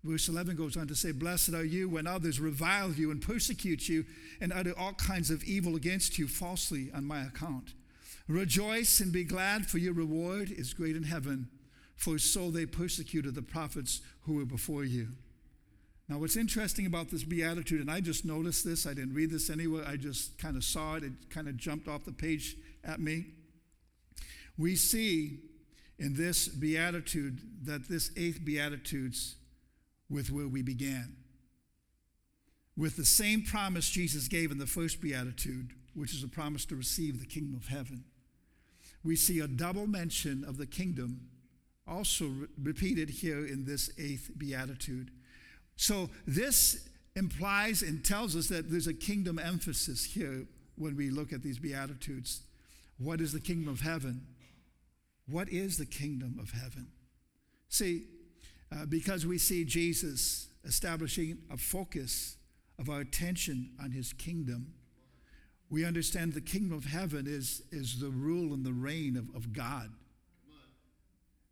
[0.04, 3.88] Verse 11 goes on to say, Blessed are you when others revile you and persecute
[3.88, 4.04] you
[4.38, 7.72] and utter all kinds of evil against you falsely on my account.
[8.28, 11.48] Rejoice and be glad, for your reward is great in heaven,
[11.96, 15.08] for so they persecuted the prophets who were before you.
[16.08, 19.48] Now, what's interesting about this beatitude, and I just noticed this, I didn't read this
[19.48, 23.00] anywhere, I just kind of saw it, it kind of jumped off the page at
[23.00, 23.24] me.
[24.58, 25.38] We see
[25.98, 29.36] in this beatitude that this eighth beatitudes
[30.10, 31.16] with where we began.
[32.76, 36.76] With the same promise Jesus gave in the first beatitude, which is a promise to
[36.76, 38.04] receive the kingdom of heaven.
[39.04, 41.28] We see a double mention of the kingdom
[41.86, 45.10] also re- repeated here in this eighth beatitude.
[45.76, 51.32] So this implies and tells us that there's a kingdom emphasis here when we look
[51.32, 52.42] at these beatitudes.
[52.98, 54.26] What is the kingdom of heaven?
[55.28, 56.88] What is the kingdom of heaven?
[57.68, 58.04] See,
[58.72, 62.36] uh, because we see Jesus establishing a focus
[62.78, 64.74] of our attention on his kingdom,
[65.70, 69.52] we understand the kingdom of heaven is, is the rule and the reign of, of
[69.52, 69.90] God.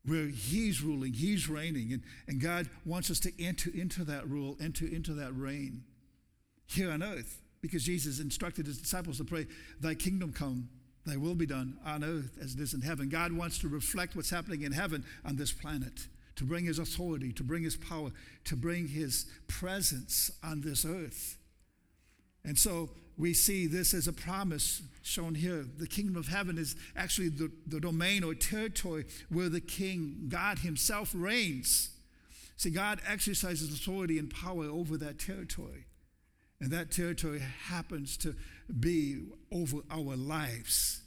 [0.04, 4.56] Where he's ruling, he's reigning, and, and God wants us to enter into that rule,
[4.60, 5.84] enter into that reign
[6.66, 7.40] here on earth.
[7.60, 9.46] Because Jesus instructed his disciples to pray,
[9.80, 10.68] Thy kingdom come,
[11.06, 13.08] thy will be done on earth as it is in heaven.
[13.08, 17.32] God wants to reflect what's happening in heaven on this planet to bring his authority,
[17.32, 18.10] to bring his power,
[18.44, 21.36] to bring his presence on this earth.
[22.44, 25.64] And so we see this as a promise shown here.
[25.78, 30.60] The kingdom of heaven is actually the, the domain or territory where the king, God
[30.60, 31.90] himself, reigns.
[32.56, 35.86] See, God exercises authority and power over that territory.
[36.60, 38.34] And that territory happens to
[38.80, 41.01] be over our lives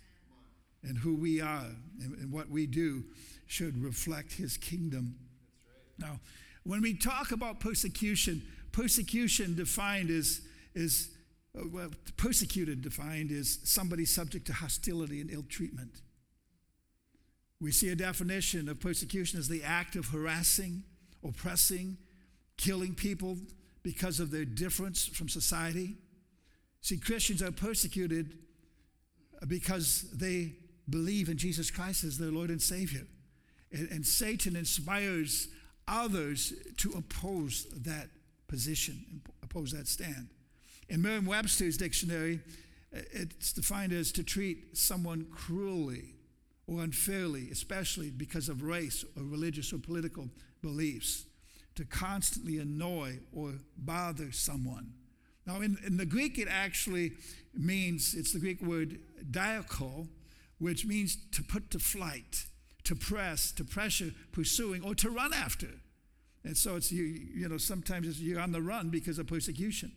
[0.88, 1.66] and who we are
[2.02, 3.04] and, and what we do
[3.48, 5.16] should reflect his kingdom.
[6.00, 6.10] Right.
[6.10, 6.20] Now,
[6.64, 10.42] when we talk about persecution, persecution defined is,
[10.74, 11.10] is
[11.58, 16.02] uh, well, persecuted defined is somebody subject to hostility and ill treatment.
[17.62, 20.84] We see a definition of persecution as the act of harassing,
[21.24, 21.98] oppressing,
[22.58, 23.38] killing people
[23.84, 25.98] because of their difference from society.
[26.82, 28.38] See, Christians are persecuted
[29.48, 30.54] because they
[30.90, 33.08] believe in Jesus Christ as their Lord and Savior.
[33.72, 35.48] And, and Satan inspires
[35.88, 38.10] others to oppose that
[38.48, 40.30] position, oppose that stand.
[40.90, 42.40] In Merriam Webster's dictionary,
[42.96, 46.14] uh, it's defined as to treat someone cruelly
[46.68, 50.30] or unfairly, especially because of race or religious or political
[50.62, 51.26] beliefs,
[51.76, 54.94] to constantly annoy or bother someone.
[55.46, 57.14] Now, in, in the Greek, it actually
[57.54, 60.08] means, it's the Greek word dioko,
[60.60, 62.46] which means to put to flight
[62.86, 65.68] to press, to pressure, pursuing, or to run after.
[66.44, 69.92] And so it's you, you know, sometimes you're on the run because of persecution.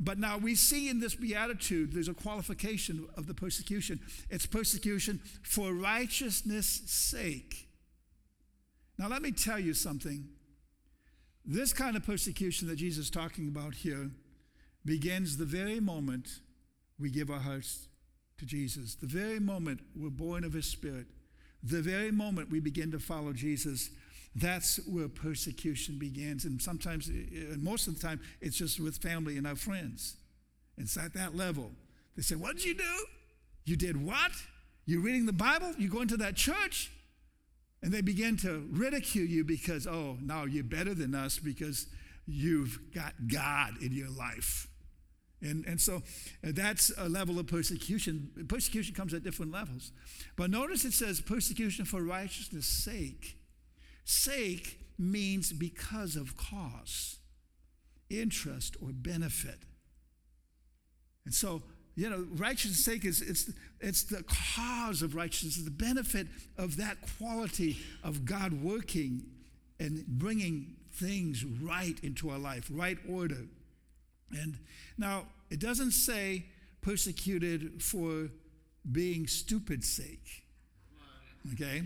[0.00, 4.00] But now we see in this beatitude, there's a qualification of the persecution.
[4.30, 7.68] It's persecution for righteousness' sake.
[8.98, 10.28] Now, let me tell you something.
[11.44, 14.10] This kind of persecution that Jesus is talking about here
[14.84, 16.40] begins the very moment
[16.98, 17.88] we give our hearts
[18.42, 21.06] to Jesus, the very moment we're born of His Spirit
[21.62, 23.90] the very moment we begin to follow Jesus,
[24.34, 26.44] that's where persecution begins.
[26.44, 30.16] And sometimes, and most of the time, it's just with family and our friends.
[30.76, 31.70] It's at that level.
[32.16, 33.06] They say, What did you do?
[33.64, 34.32] You did what?
[34.86, 35.72] You're reading the Bible?
[35.78, 36.90] You go into that church?
[37.82, 41.86] And they begin to ridicule you because, oh, now you're better than us because
[42.26, 44.68] you've got God in your life.
[45.42, 45.96] And, and so
[46.46, 48.46] uh, that's a level of persecution.
[48.48, 49.92] Persecution comes at different levels.
[50.36, 53.36] But notice it says persecution for righteousness' sake.
[54.04, 57.18] Sake means because of cause,
[58.08, 59.58] interest, or benefit.
[61.24, 61.62] And so,
[61.96, 63.50] you know, righteousness' sake is it's,
[63.80, 64.24] it's the
[64.56, 69.24] cause of righteousness, the benefit of that quality of God working
[69.78, 73.46] and bringing things right into our life, right order.
[74.32, 74.58] And
[74.98, 76.46] now, it doesn't say
[76.80, 78.28] persecuted for
[78.90, 80.44] being stupid sake,
[81.52, 81.82] okay?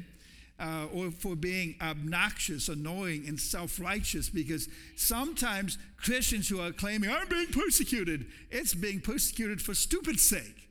[0.58, 7.10] Uh, or for being obnoxious, annoying, and self righteous, because sometimes Christians who are claiming,
[7.10, 10.68] I'm being persecuted, it's being persecuted for stupid sake.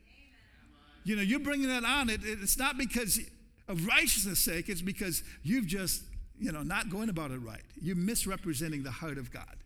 [1.03, 2.09] You know, you're bringing that on.
[2.09, 3.19] It, it's not because
[3.67, 6.01] of righteousness' sake, it's because you've just,
[6.39, 7.61] you know, not going about it right.
[7.79, 9.57] You're misrepresenting the heart of God.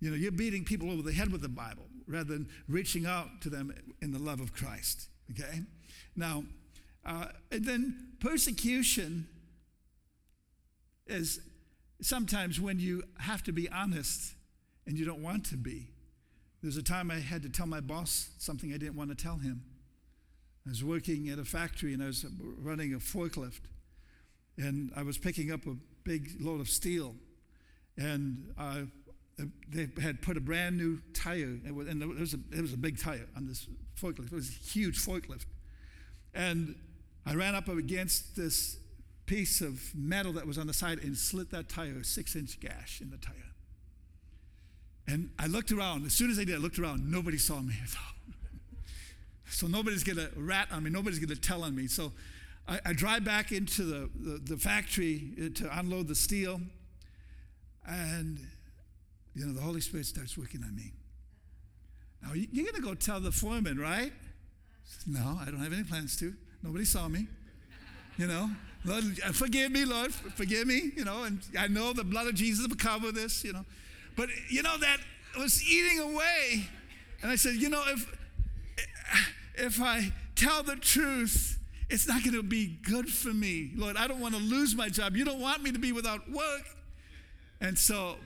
[0.00, 3.40] You know, you're beating people over the head with the Bible rather than reaching out
[3.42, 5.08] to them in the love of Christ.
[5.30, 5.62] Okay?
[6.16, 6.44] Now,
[7.06, 9.28] Uh, and then persecution
[11.06, 11.38] is
[12.00, 14.34] sometimes when you have to be honest
[14.86, 15.88] and you don't want to be.
[16.62, 19.36] There's a time I had to tell my boss something I didn't want to tell
[19.36, 19.64] him.
[20.66, 23.60] I was working at a factory and I was running a forklift.
[24.56, 27.16] And I was picking up a big load of steel.
[27.98, 28.86] And uh,
[29.68, 32.98] they had put a brand new tire, and it was, a, it was a big
[32.98, 33.66] tire on this
[34.00, 34.26] forklift.
[34.26, 35.46] It was a huge forklift.
[36.34, 36.76] And
[37.26, 38.76] I ran up against this
[39.26, 42.60] piece of metal that was on the side and slit that tire, a six inch
[42.60, 43.34] gash in the tire.
[45.06, 46.06] And I looked around.
[46.06, 47.10] As soon as I did, I looked around.
[47.10, 47.74] Nobody saw me.
[49.48, 50.90] so nobody's going to rat on me.
[50.90, 51.86] Nobody's going to tell on me.
[51.86, 52.12] So
[52.66, 56.60] I, I drive back into the, the, the factory uh, to unload the steel.
[57.86, 58.40] And,
[59.34, 60.92] you know, the Holy Spirit starts working on me.
[62.22, 64.12] Now, you're going to go tell the foreman, right?
[65.06, 66.34] No, I don't have any plans to.
[66.62, 67.26] Nobody saw me.
[68.16, 68.48] You know,
[68.84, 72.34] Lord, uh, forgive me, Lord, forgive me, you know, and I know the blood of
[72.34, 73.64] Jesus will cover this, you know.
[74.16, 74.98] But, you know, that
[75.36, 76.68] was eating away.
[77.22, 78.16] And I said, you know, if,
[79.56, 81.58] if I tell the truth,
[81.90, 83.72] it's not going to be good for me.
[83.74, 85.16] Lord, I don't want to lose my job.
[85.16, 86.62] You don't want me to be without work.
[87.60, 88.16] And so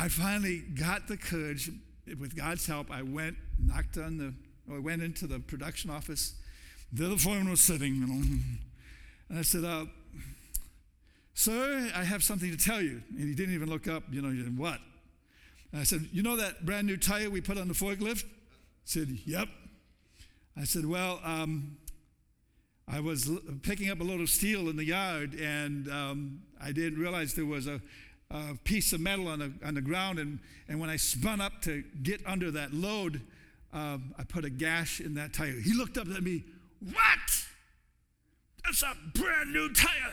[0.00, 1.70] I finally got the courage.
[2.18, 4.32] With God's help, I went, knocked on the,
[4.74, 6.34] I went into the production office.
[6.90, 8.22] There the foreman was sitting, you know.
[9.28, 9.84] And I said, uh,
[11.34, 13.02] Sir, I have something to tell you.
[13.10, 14.78] And he didn't even look up, you know, what?
[15.72, 18.22] I said, You know that brand new tire we put on the forklift?
[18.22, 18.26] He
[18.86, 19.48] said, Yep.
[20.56, 21.76] I said, Well, um,
[22.88, 23.30] I was
[23.62, 27.44] picking up a load of steel in the yard, and um, I didn't realize there
[27.44, 27.80] was a,
[28.30, 30.18] a, piece of metal on the, on the ground.
[30.18, 30.38] And,
[30.68, 33.20] and when I spun up to get under that load,
[33.72, 35.60] um, I put a gash in that tire.
[35.60, 36.44] He looked up at me,
[36.80, 37.46] What?
[38.64, 40.12] That's a brand new tire.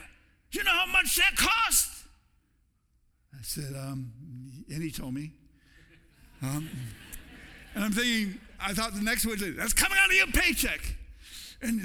[0.52, 1.92] You know how much that cost?
[3.34, 4.12] I said, um,
[4.70, 5.32] and he told me.
[6.42, 6.70] Um,
[7.76, 10.80] and I'm thinking, I thought the next word, that's coming out of your paycheck.
[11.62, 11.82] And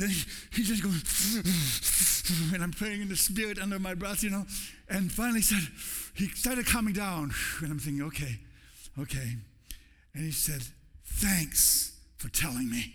[0.53, 4.47] he just goes, and I'm praying in the spirit under my breath, you know.
[4.89, 5.67] And finally said,
[6.15, 7.33] he started coming down.
[7.61, 8.39] And I'm thinking, okay,
[8.99, 9.37] okay.
[10.15, 10.63] And he said,
[11.05, 12.95] thanks for telling me.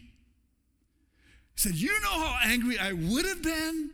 [1.56, 3.90] He said, You know how angry I would have been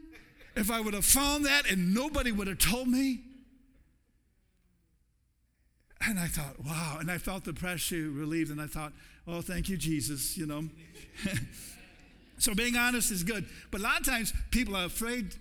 [0.56, 3.22] if I would have found that and nobody would have told me?
[6.06, 6.98] And I thought, wow.
[7.00, 8.92] And I felt the pressure relieved, and I thought,
[9.26, 10.68] oh, thank you, Jesus, you know.
[12.38, 13.46] so being honest is good.
[13.72, 15.36] But a lot of times people are afraid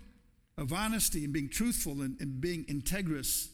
[0.56, 3.48] of honesty and being truthful and, and being integrous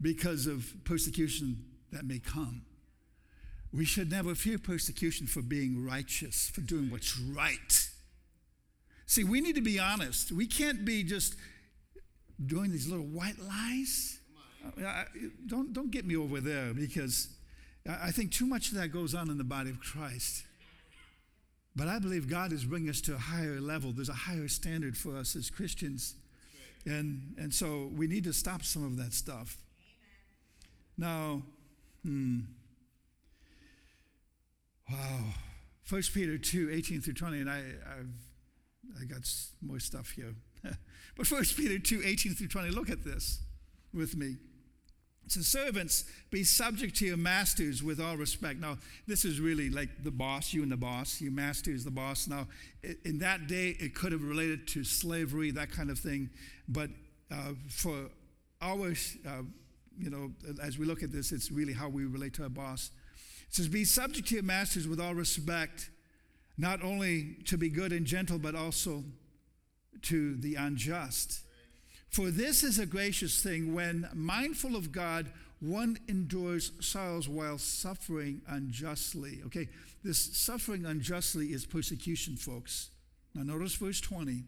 [0.00, 2.62] because of persecution that may come.
[3.72, 7.88] We should never fear persecution for being righteous, for doing what's right.
[9.06, 10.32] See, we need to be honest.
[10.32, 11.36] We can't be just
[12.44, 14.18] doing these little white lies.
[15.46, 17.28] Don't, don't get me over there because
[17.88, 20.44] I think too much of that goes on in the body of Christ.
[21.76, 23.92] But I believe God is bringing us to a higher level.
[23.92, 26.14] There's a higher standard for us as Christians.
[26.84, 29.56] And, and so we need to stop some of that stuff.
[31.00, 31.40] Now,
[32.04, 32.40] hmm.
[34.90, 35.20] Wow.
[35.88, 39.22] 1 Peter 2, 18 through 20, and I, I've I got
[39.62, 40.34] more stuff here.
[41.16, 43.40] but First Peter 2 18 through 20, look at this
[43.94, 44.36] with me.
[45.24, 48.60] It says, Servants, be subject to your masters with all respect.
[48.60, 51.20] Now, this is really like the boss, you and the boss.
[51.22, 52.28] Your master is the boss.
[52.28, 52.46] Now,
[53.06, 56.28] in that day, it could have related to slavery, that kind of thing.
[56.68, 56.90] But
[57.30, 58.10] uh, for
[58.60, 58.90] our,
[59.26, 59.42] uh,
[59.98, 62.90] you know, as we look at this, it's really how we relate to our boss.
[63.48, 65.90] It says, Be subject to your masters with all respect
[66.56, 69.02] not only to be good and gentle, but also
[70.02, 71.40] to the unjust.
[72.10, 78.42] For this is a gracious thing when, mindful of God, one endures sorrows while suffering
[78.48, 79.40] unjustly.
[79.46, 79.68] Okay,
[80.02, 82.90] this suffering unjustly is persecution, folks.
[83.34, 84.44] Now, notice verse 20.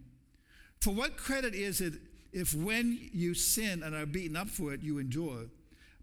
[0.80, 1.94] For what credit is it
[2.32, 5.46] if when you sin and are beaten up for it, you endure?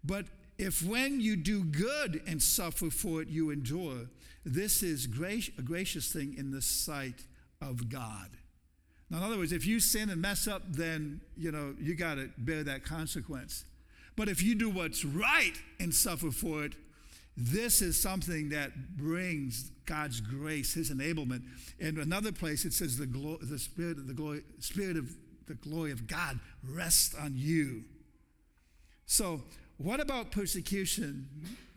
[0.04, 0.26] But
[0.58, 4.08] if when you do good and suffer for it, you endure?
[4.44, 7.24] This is a gracious thing in the sight
[7.60, 8.30] of God.
[9.10, 12.14] Now, in other words, if you sin and mess up, then, you know, you got
[12.14, 13.64] to bear that consequence.
[14.16, 16.74] But if you do what's right and suffer for it,
[17.36, 21.42] this is something that brings God's grace, His enablement.
[21.78, 25.10] In another place, it says the, glo- the spirit of the glory, spirit of
[25.50, 27.82] the glory of God rests on you.
[29.06, 29.42] So,
[29.78, 31.28] what about persecution?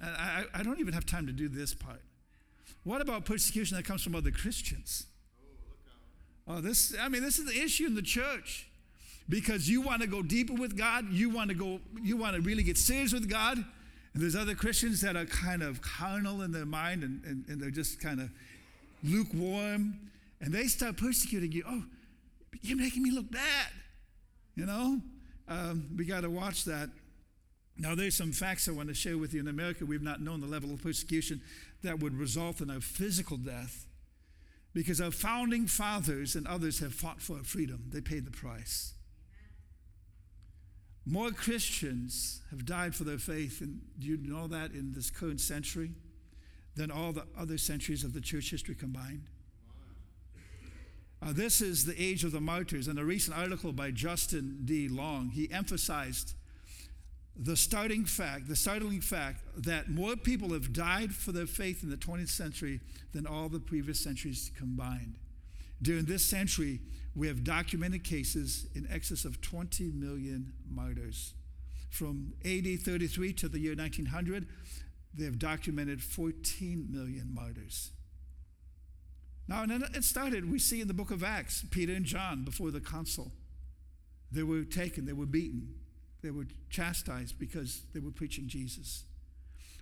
[0.01, 2.01] I, I don't even have time to do this part.
[2.83, 5.07] What about persecution that comes from other Christians?
[6.47, 8.67] Oh, this, I mean, this is the issue in the church
[9.27, 12.41] because you want to go deeper with God, you want to go, you want to
[12.41, 13.57] really get serious with God.
[13.57, 17.59] And there's other Christians that are kind of carnal in their mind and, and, and
[17.59, 18.29] they're just kind of
[19.01, 19.97] lukewarm.
[20.41, 21.63] And they start persecuting you.
[21.65, 21.83] Oh,
[22.63, 23.67] you're making me look bad.
[24.55, 25.01] You know?
[25.47, 26.89] Um, we got to watch that.
[27.77, 29.41] Now, there's some facts I want to share with you.
[29.41, 31.41] In America, we've not known the level of persecution
[31.83, 33.85] that would result in a physical death
[34.73, 37.85] because our founding fathers and others have fought for our freedom.
[37.89, 38.93] They paid the price.
[41.05, 45.41] More Christians have died for their faith, and do you know that in this current
[45.41, 45.91] century,
[46.75, 49.27] than all the other centuries of the church history combined?
[51.23, 52.89] Uh, this is the age of the martyrs.
[52.89, 54.89] In a recent article by Justin D.
[54.89, 56.33] Long, he emphasized
[57.35, 61.89] the starting fact, the startling fact that more people have died for their faith in
[61.89, 62.81] the 20th century
[63.13, 65.15] than all the previous centuries combined.
[65.81, 66.81] During this century,
[67.15, 71.33] we have documented cases in excess of 20 million martyrs.
[71.89, 74.45] From AD 33 to the year 1900,
[75.13, 77.91] they have documented 14 million martyrs.
[79.47, 82.79] Now, it started, we see in the book of Acts, Peter and John before the
[82.79, 83.31] council.
[84.31, 85.75] They were taken, they were beaten,
[86.21, 89.03] they were chastised because they were preaching Jesus.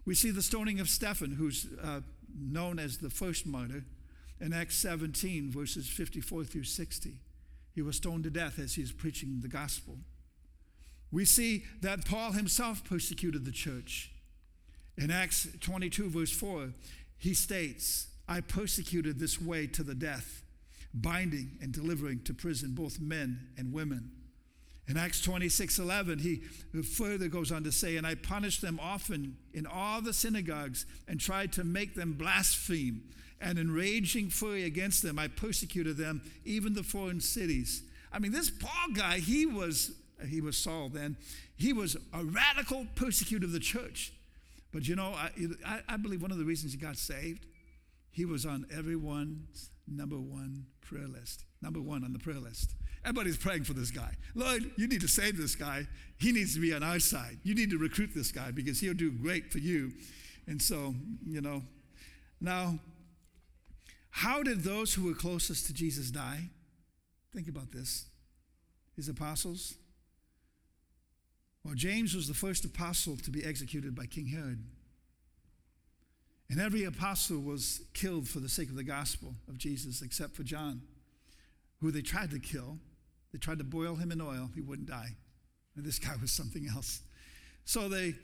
[0.06, 2.02] We see the stoning of Stephen, who's uh,
[2.38, 3.86] known as the first martyr,
[4.40, 7.20] in Acts 17, verses 54 through 60.
[7.74, 9.98] He was stoned to death as he was preaching the gospel.
[11.12, 14.12] We see that Paul himself persecuted the church.
[14.98, 16.70] In Acts 22, verse 4,
[17.18, 20.44] he states, I persecuted this way to the death,
[20.94, 24.12] binding and delivering to prison both men and women.
[24.88, 26.38] In Acts 26 11, he
[26.84, 31.20] further goes on to say, And I punished them often in all the synagogues and
[31.20, 33.04] tried to make them blaspheme.
[33.40, 37.84] And in raging fury against them, I persecuted them, even the foreign cities.
[38.12, 39.94] I mean, this Paul guy, he was,
[40.28, 41.16] he was Saul then,
[41.56, 44.14] he was a radical persecutor of the church.
[44.72, 45.16] But you know,
[45.66, 47.46] I, I believe one of the reasons he got saved,
[48.12, 51.46] he was on everyone's number one prayer list.
[51.62, 52.76] Number one on the prayer list.
[53.04, 54.14] Everybody's praying for this guy.
[54.36, 55.88] Lord, you need to save this guy.
[56.18, 57.40] He needs to be on our side.
[57.44, 59.92] You need to recruit this guy because he'll do great for you.
[60.48, 60.94] And so,
[61.26, 61.64] you know,
[62.40, 62.80] now,
[64.10, 66.50] how did those who were closest to Jesus die?
[67.34, 68.06] Think about this.
[68.96, 69.76] His apostles.
[71.64, 74.64] Well, James was the first apostle to be executed by King Herod.
[76.52, 80.44] And every apostle was killed for the sake of the gospel of Jesus, except for
[80.44, 80.82] John,
[81.80, 82.78] who they tried to kill
[83.32, 85.16] they tried to boil him in oil, he wouldn't die.
[85.76, 87.02] And this guy was something else.
[87.64, 88.16] So they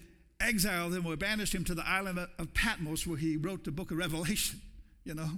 [0.41, 3.91] exiled him or banished him to the island of Patmos where he wrote the book
[3.91, 4.61] of Revelation,
[5.03, 5.29] you know.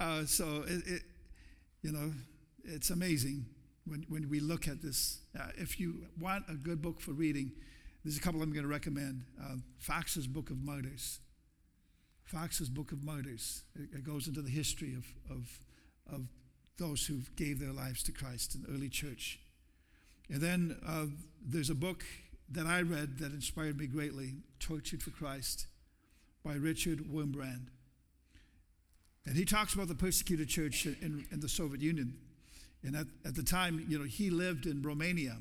[0.00, 1.02] Uh, so it, it,
[1.82, 2.12] you know,
[2.64, 3.46] it's amazing
[3.86, 5.18] when, when we look at this.
[5.38, 7.52] Uh, if you want a good book for reading,
[8.02, 9.22] there's a couple I'm going to recommend.
[9.40, 11.20] Uh, Foxe's Book of Martyrs.
[12.24, 13.62] Foxe's Book of Martyrs.
[13.74, 15.58] It, it goes into the history of, of,
[16.12, 16.26] of
[16.78, 19.38] those who gave their lives to Christ in the early church.
[20.30, 21.06] And then uh,
[21.44, 22.04] there's a book
[22.50, 25.66] that I read that inspired me greatly Tortured for Christ
[26.44, 27.68] by Richard Wurmbrand.
[29.26, 32.16] And he talks about the persecuted church in, in the Soviet Union.
[32.82, 35.38] And at, at the time, you know, he lived in Romania.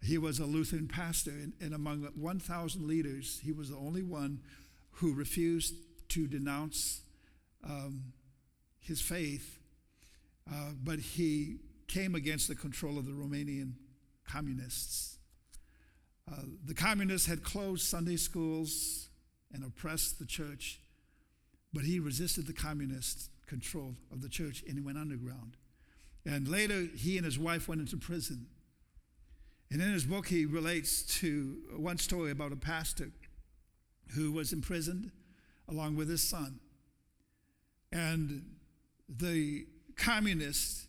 [0.00, 4.40] He was a Lutheran pastor, and, and among 1,000 leaders, he was the only one
[4.96, 5.74] who refused
[6.08, 7.00] to denounce
[7.64, 8.12] um,
[8.80, 9.56] his faith
[10.50, 11.56] uh, but he
[11.88, 13.72] came against the control of the Romanian
[14.26, 15.18] communists.
[16.30, 19.08] Uh, the communists had closed Sunday schools
[19.52, 20.80] and oppressed the church,
[21.72, 25.56] but he resisted the communist control of the church and he went underground.
[26.24, 28.46] And later, he and his wife went into prison.
[29.70, 33.10] And in his book, he relates to one story about a pastor
[34.14, 35.10] who was imprisoned
[35.68, 36.60] along with his son.
[37.92, 38.44] And
[39.08, 40.86] the communists,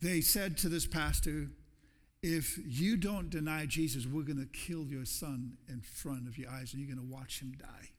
[0.00, 1.48] they said to this pastor,
[2.22, 6.50] if you don't deny Jesus, we're going to kill your son in front of your
[6.50, 7.90] eyes and you're going to watch him die.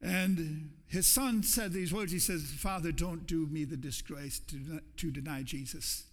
[0.00, 2.10] And his son said these words.
[2.10, 6.04] He says, Father, don't do me the disgrace to, to deny Jesus.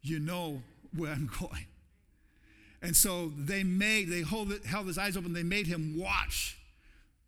[0.00, 0.62] You know
[0.96, 1.66] where I'm going.
[2.82, 6.56] And so they made, they hold held his eyes open, they made him watch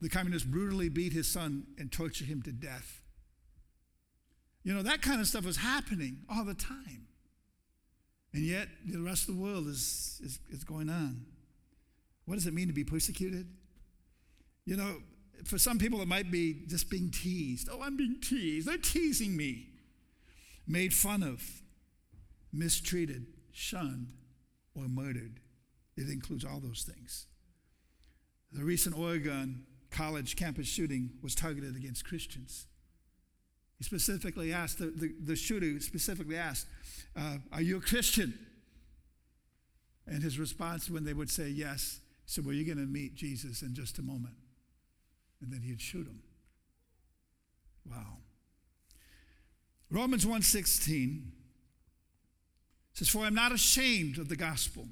[0.03, 3.00] the communists brutally beat his son and torture him to death.
[4.64, 7.07] You know, that kind of stuff is happening all the time.
[8.34, 11.24] And yet, the rest of the world is, is, is going on.
[12.24, 13.46] What does it mean to be persecuted?
[14.64, 14.96] You know,
[15.44, 17.68] for some people, it might be just being teased.
[17.70, 18.66] Oh, I'm being teased.
[18.66, 19.68] They're teasing me.
[20.66, 21.62] Made fun of,
[22.53, 24.09] mistreated, shunned,
[24.74, 25.41] or murdered.
[25.97, 27.26] It includes all those things.
[28.53, 32.66] The recent Oregon college campus shooting was targeted against Christians.
[33.78, 36.66] He specifically asked, the, the, the shooter specifically asked,
[37.16, 38.38] uh, Are you a Christian?
[40.07, 43.14] And his response when they would say yes, he said, Well, you're going to meet
[43.14, 44.34] Jesus in just a moment.
[45.40, 46.22] And then he'd shoot him.
[47.88, 48.18] Wow.
[49.90, 51.22] Romans 1:16
[52.95, 54.86] says, For I'm not ashamed of the gospel,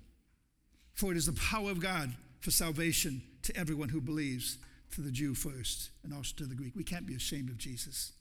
[1.01, 4.59] for it is the power of God for salvation to everyone who believes,
[4.95, 6.77] to the Jew first, and also to the Greek.
[6.77, 8.13] We can't be ashamed of Jesus.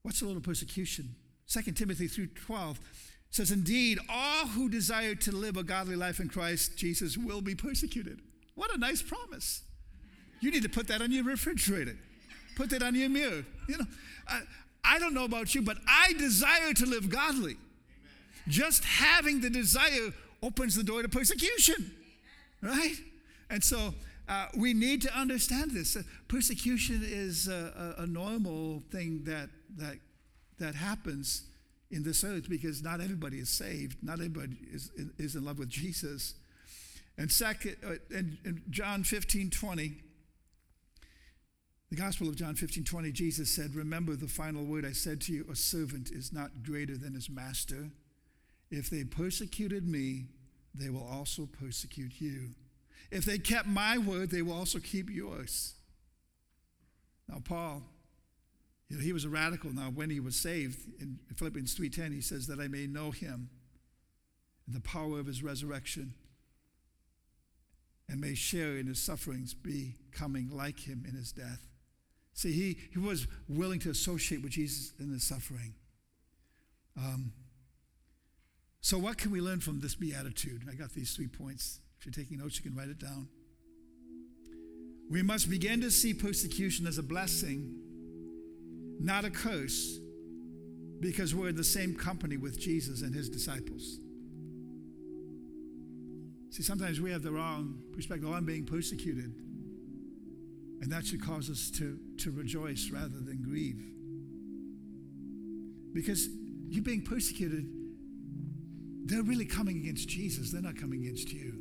[0.00, 1.14] What's a little persecution?
[1.48, 2.78] 2 Timothy 3:12
[3.30, 7.54] says, Indeed, all who desire to live a godly life in Christ Jesus will be
[7.54, 8.22] persecuted.
[8.54, 9.62] What a nice promise.
[10.40, 11.98] You need to put that on your refrigerator.
[12.56, 13.44] Put that on your mirror.
[13.68, 13.86] You know,
[14.26, 14.40] I,
[14.82, 17.52] I don't know about you, but I desire to live godly.
[17.52, 17.58] Amen.
[18.48, 20.12] Just having the desire
[20.42, 21.94] opens the door to persecution.
[22.62, 22.96] Right?
[23.50, 23.94] And so
[24.28, 25.96] uh, we need to understand this.
[25.96, 29.96] Uh, persecution is a, a, a normal thing that, that,
[30.58, 31.44] that happens
[31.90, 35.70] in this earth because not everybody is saved, not everybody is, is in love with
[35.70, 36.34] Jesus.
[37.16, 39.94] And second, uh, in, in John 15 20,
[41.90, 45.32] the Gospel of John 15 20, Jesus said, Remember the final word I said to
[45.32, 47.90] you, a servant is not greater than his master.
[48.70, 50.26] If they persecuted me,
[50.74, 52.50] they will also persecute you.
[53.10, 55.74] If they kept my word, they will also keep yours.
[57.28, 57.82] Now, Paul,
[59.02, 59.72] he was a radical.
[59.72, 63.50] Now, when he was saved, in Philippians 3.10, he says that I may know him
[64.66, 66.14] and the power of his resurrection
[68.08, 71.66] and may share in his sufferings, becoming like him in his death.
[72.32, 75.74] See, he, he was willing to associate with Jesus in his suffering.
[76.96, 77.32] Um,
[78.80, 80.62] so, what can we learn from this beatitude?
[80.70, 81.80] I got these three points.
[81.98, 83.28] If you're taking notes, you can write it down.
[85.10, 87.78] We must begin to see persecution as a blessing
[89.00, 89.98] not a curse,
[91.00, 93.98] because we're in the same company with Jesus and his disciples.
[96.50, 98.28] See, sometimes we have the wrong perspective.
[98.28, 99.32] Oh, I'm being persecuted.
[100.80, 103.84] And that should cause us to, to rejoice rather than grieve.
[105.92, 106.28] Because
[106.68, 107.64] you're being persecuted,
[109.08, 111.54] they're really coming against Jesus, they're not coming against you.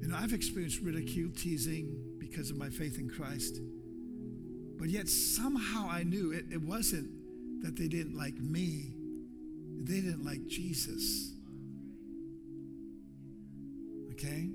[0.00, 3.60] You know, I've experienced ridicule, teasing because of my faith in Christ.
[4.78, 7.10] But yet somehow I knew it, it wasn't
[7.62, 8.94] that they didn't like me,
[9.82, 11.32] they didn't like Jesus.
[14.12, 14.48] Okay?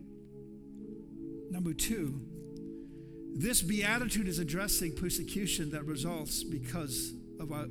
[1.52, 2.20] Number two,
[3.36, 7.66] this beatitude is addressing persecution that results because of our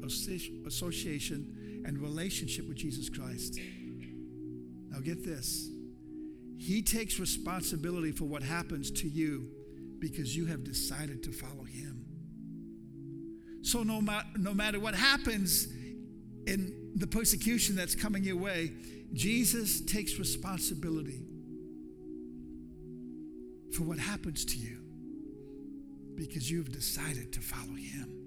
[0.67, 3.59] association and relationship with Jesus Christ.
[4.91, 5.69] Now, get this
[6.59, 9.49] He takes responsibility for what happens to you
[9.99, 12.05] because you have decided to follow Him.
[13.63, 15.67] So, no, ma- no matter what happens
[16.47, 18.73] in the persecution that's coming your way,
[19.13, 21.23] Jesus takes responsibility
[23.77, 24.79] for what happens to you
[26.17, 28.22] because you've decided to follow him.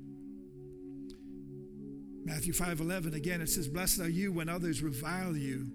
[2.25, 5.67] Matthew 5:11 again it says blessed are you when others revile you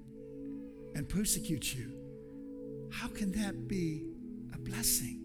[0.94, 1.92] and persecute you.
[2.92, 4.02] How can that be
[4.52, 5.18] a blessing?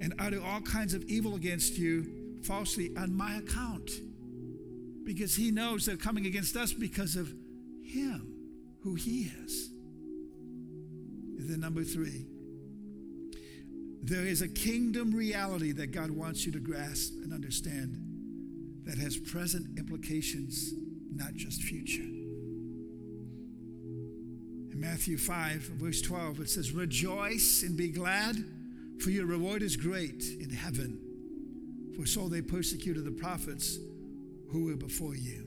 [0.00, 3.90] And utter all kinds of evil against you falsely on my account
[5.04, 7.28] because he knows they're coming against us because of
[7.82, 8.34] him,
[8.82, 9.70] who he is.
[11.38, 12.26] And then, number three,
[14.02, 17.98] there is a kingdom reality that God wants you to grasp and understand
[18.84, 20.72] that has present implications,
[21.14, 22.02] not just future.
[24.72, 28.36] In Matthew 5, verse 12, it says, Rejoice and be glad,
[29.00, 31.04] for your reward is great in heaven
[31.94, 33.78] for so they persecuted the prophets
[34.50, 35.46] who were before you.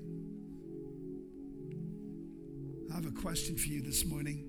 [2.91, 4.45] I have a question for you this morning.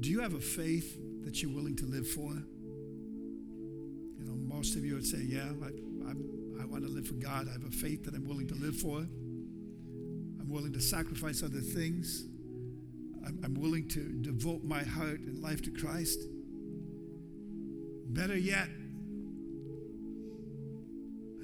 [0.00, 2.32] Do you have a faith that you're willing to live for?
[4.18, 5.70] You know, most of you would say, Yeah, I
[6.72, 7.46] want to live for God.
[7.48, 8.98] I have a faith that I'm willing to live for.
[8.98, 12.24] I'm willing to sacrifice other things.
[13.26, 16.18] I'm, I'm willing to devote my heart and life to Christ.
[18.08, 18.68] Better yet,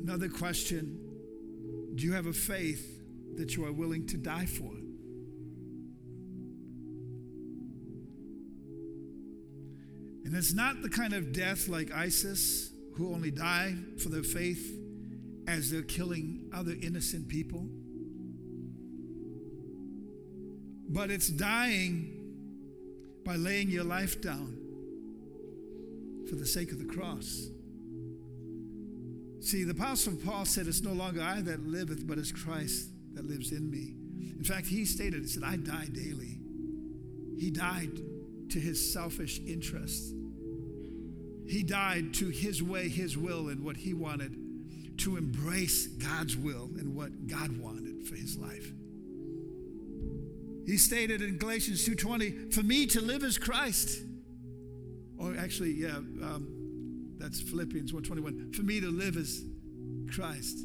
[0.08, 3.02] Another question Do you have a faith
[3.36, 4.72] that you are willing to die for?
[10.24, 14.78] And it's not the kind of death like ISIS, who only die for their faith
[15.48, 17.66] as they're killing other innocent people.
[20.90, 22.14] But it's dying
[23.24, 24.58] by laying your life down
[26.28, 27.48] for the sake of the cross.
[29.40, 33.26] See, the Apostle Paul said, It's no longer I that liveth, but it's Christ that
[33.26, 33.94] lives in me.
[34.36, 36.40] In fact, he stated, He said, I die daily.
[37.38, 37.90] He died
[38.50, 40.12] to his selfish interests.
[41.46, 44.36] He died to his way, his will, and what he wanted,
[44.98, 48.72] to embrace God's will and what God wanted for his life.
[50.66, 54.02] He stated in Galatians 2:20, "For me to live is Christ."
[55.16, 58.52] Or actually, yeah, um, that's Philippians 1:21.
[58.52, 59.44] For me to live is
[60.08, 60.58] Christ.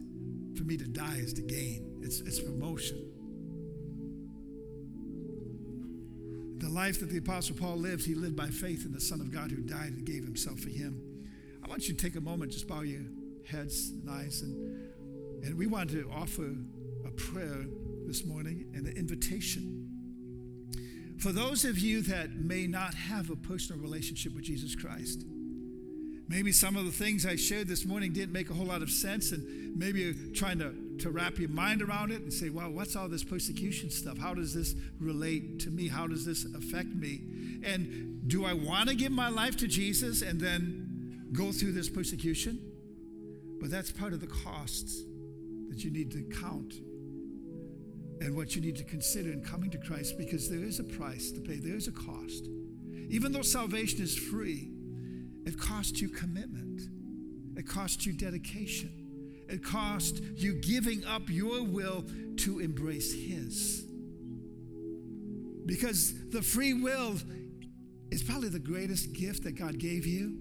[0.55, 1.99] For me to die is to gain.
[2.01, 2.97] It's, it's promotion.
[6.57, 9.31] The life that the Apostle Paul lives, he lived by faith in the Son of
[9.31, 11.01] God who died and gave himself for him.
[11.63, 13.01] I want you to take a moment, just bow your
[13.49, 16.55] heads and eyes, and, and we want to offer
[17.05, 17.65] a prayer
[18.05, 19.89] this morning and an invitation.
[21.19, 25.23] For those of you that may not have a personal relationship with Jesus Christ,
[26.27, 28.89] maybe some of the things I shared this morning didn't make a whole lot of
[28.89, 32.71] sense, and maybe you're trying to, to wrap your mind around it and say, well,
[32.71, 34.17] what's all this persecution stuff?
[34.17, 35.87] How does this relate to me?
[35.87, 37.21] How does this affect me?
[37.63, 41.89] And do I want to give my life to Jesus and then go through this
[41.89, 42.59] persecution?
[43.64, 45.03] But that's part of the costs
[45.70, 46.74] that you need to count
[48.20, 51.32] and what you need to consider in coming to Christ because there is a price
[51.32, 52.49] to pay, there is a cost.
[53.07, 54.70] Even though salvation is free,
[55.45, 56.82] it costs you commitment,
[57.57, 62.03] it costs you dedication, it costs you giving up your will
[62.39, 63.86] to embrace His.
[65.66, 67.16] Because the free will
[68.11, 70.38] is probably the greatest gift that God gave you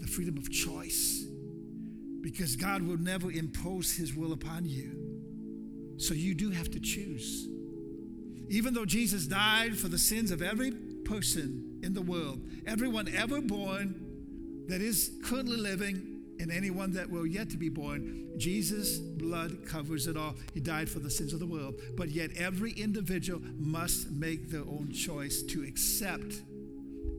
[0.00, 1.27] the freedom of choice.
[2.30, 5.96] Because God will never impose His will upon you.
[5.96, 7.48] So you do have to choose.
[8.50, 10.72] Even though Jesus died for the sins of every
[11.06, 17.26] person in the world, everyone ever born that is currently living, and anyone that will
[17.26, 20.34] yet to be born, Jesus' blood covers it all.
[20.52, 21.76] He died for the sins of the world.
[21.96, 26.42] But yet, every individual must make their own choice to accept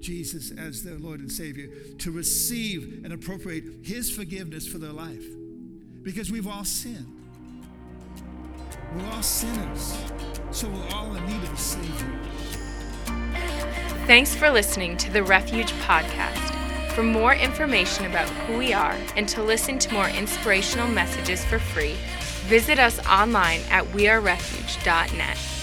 [0.02, 1.68] Jesus as their Lord and Savior,
[2.00, 5.24] to receive and appropriate His forgiveness for their life.
[6.04, 7.20] Because we've all sinned.
[8.95, 9.95] We're all sinners,
[10.52, 12.20] so we're all in need of a Savior.
[14.08, 16.56] Thanks for listening to the Refuge Podcast.
[16.93, 21.60] For more information about who we are and to listen to more inspirational messages for
[21.60, 21.95] free,
[22.47, 25.59] visit us online at wearerefuge.net.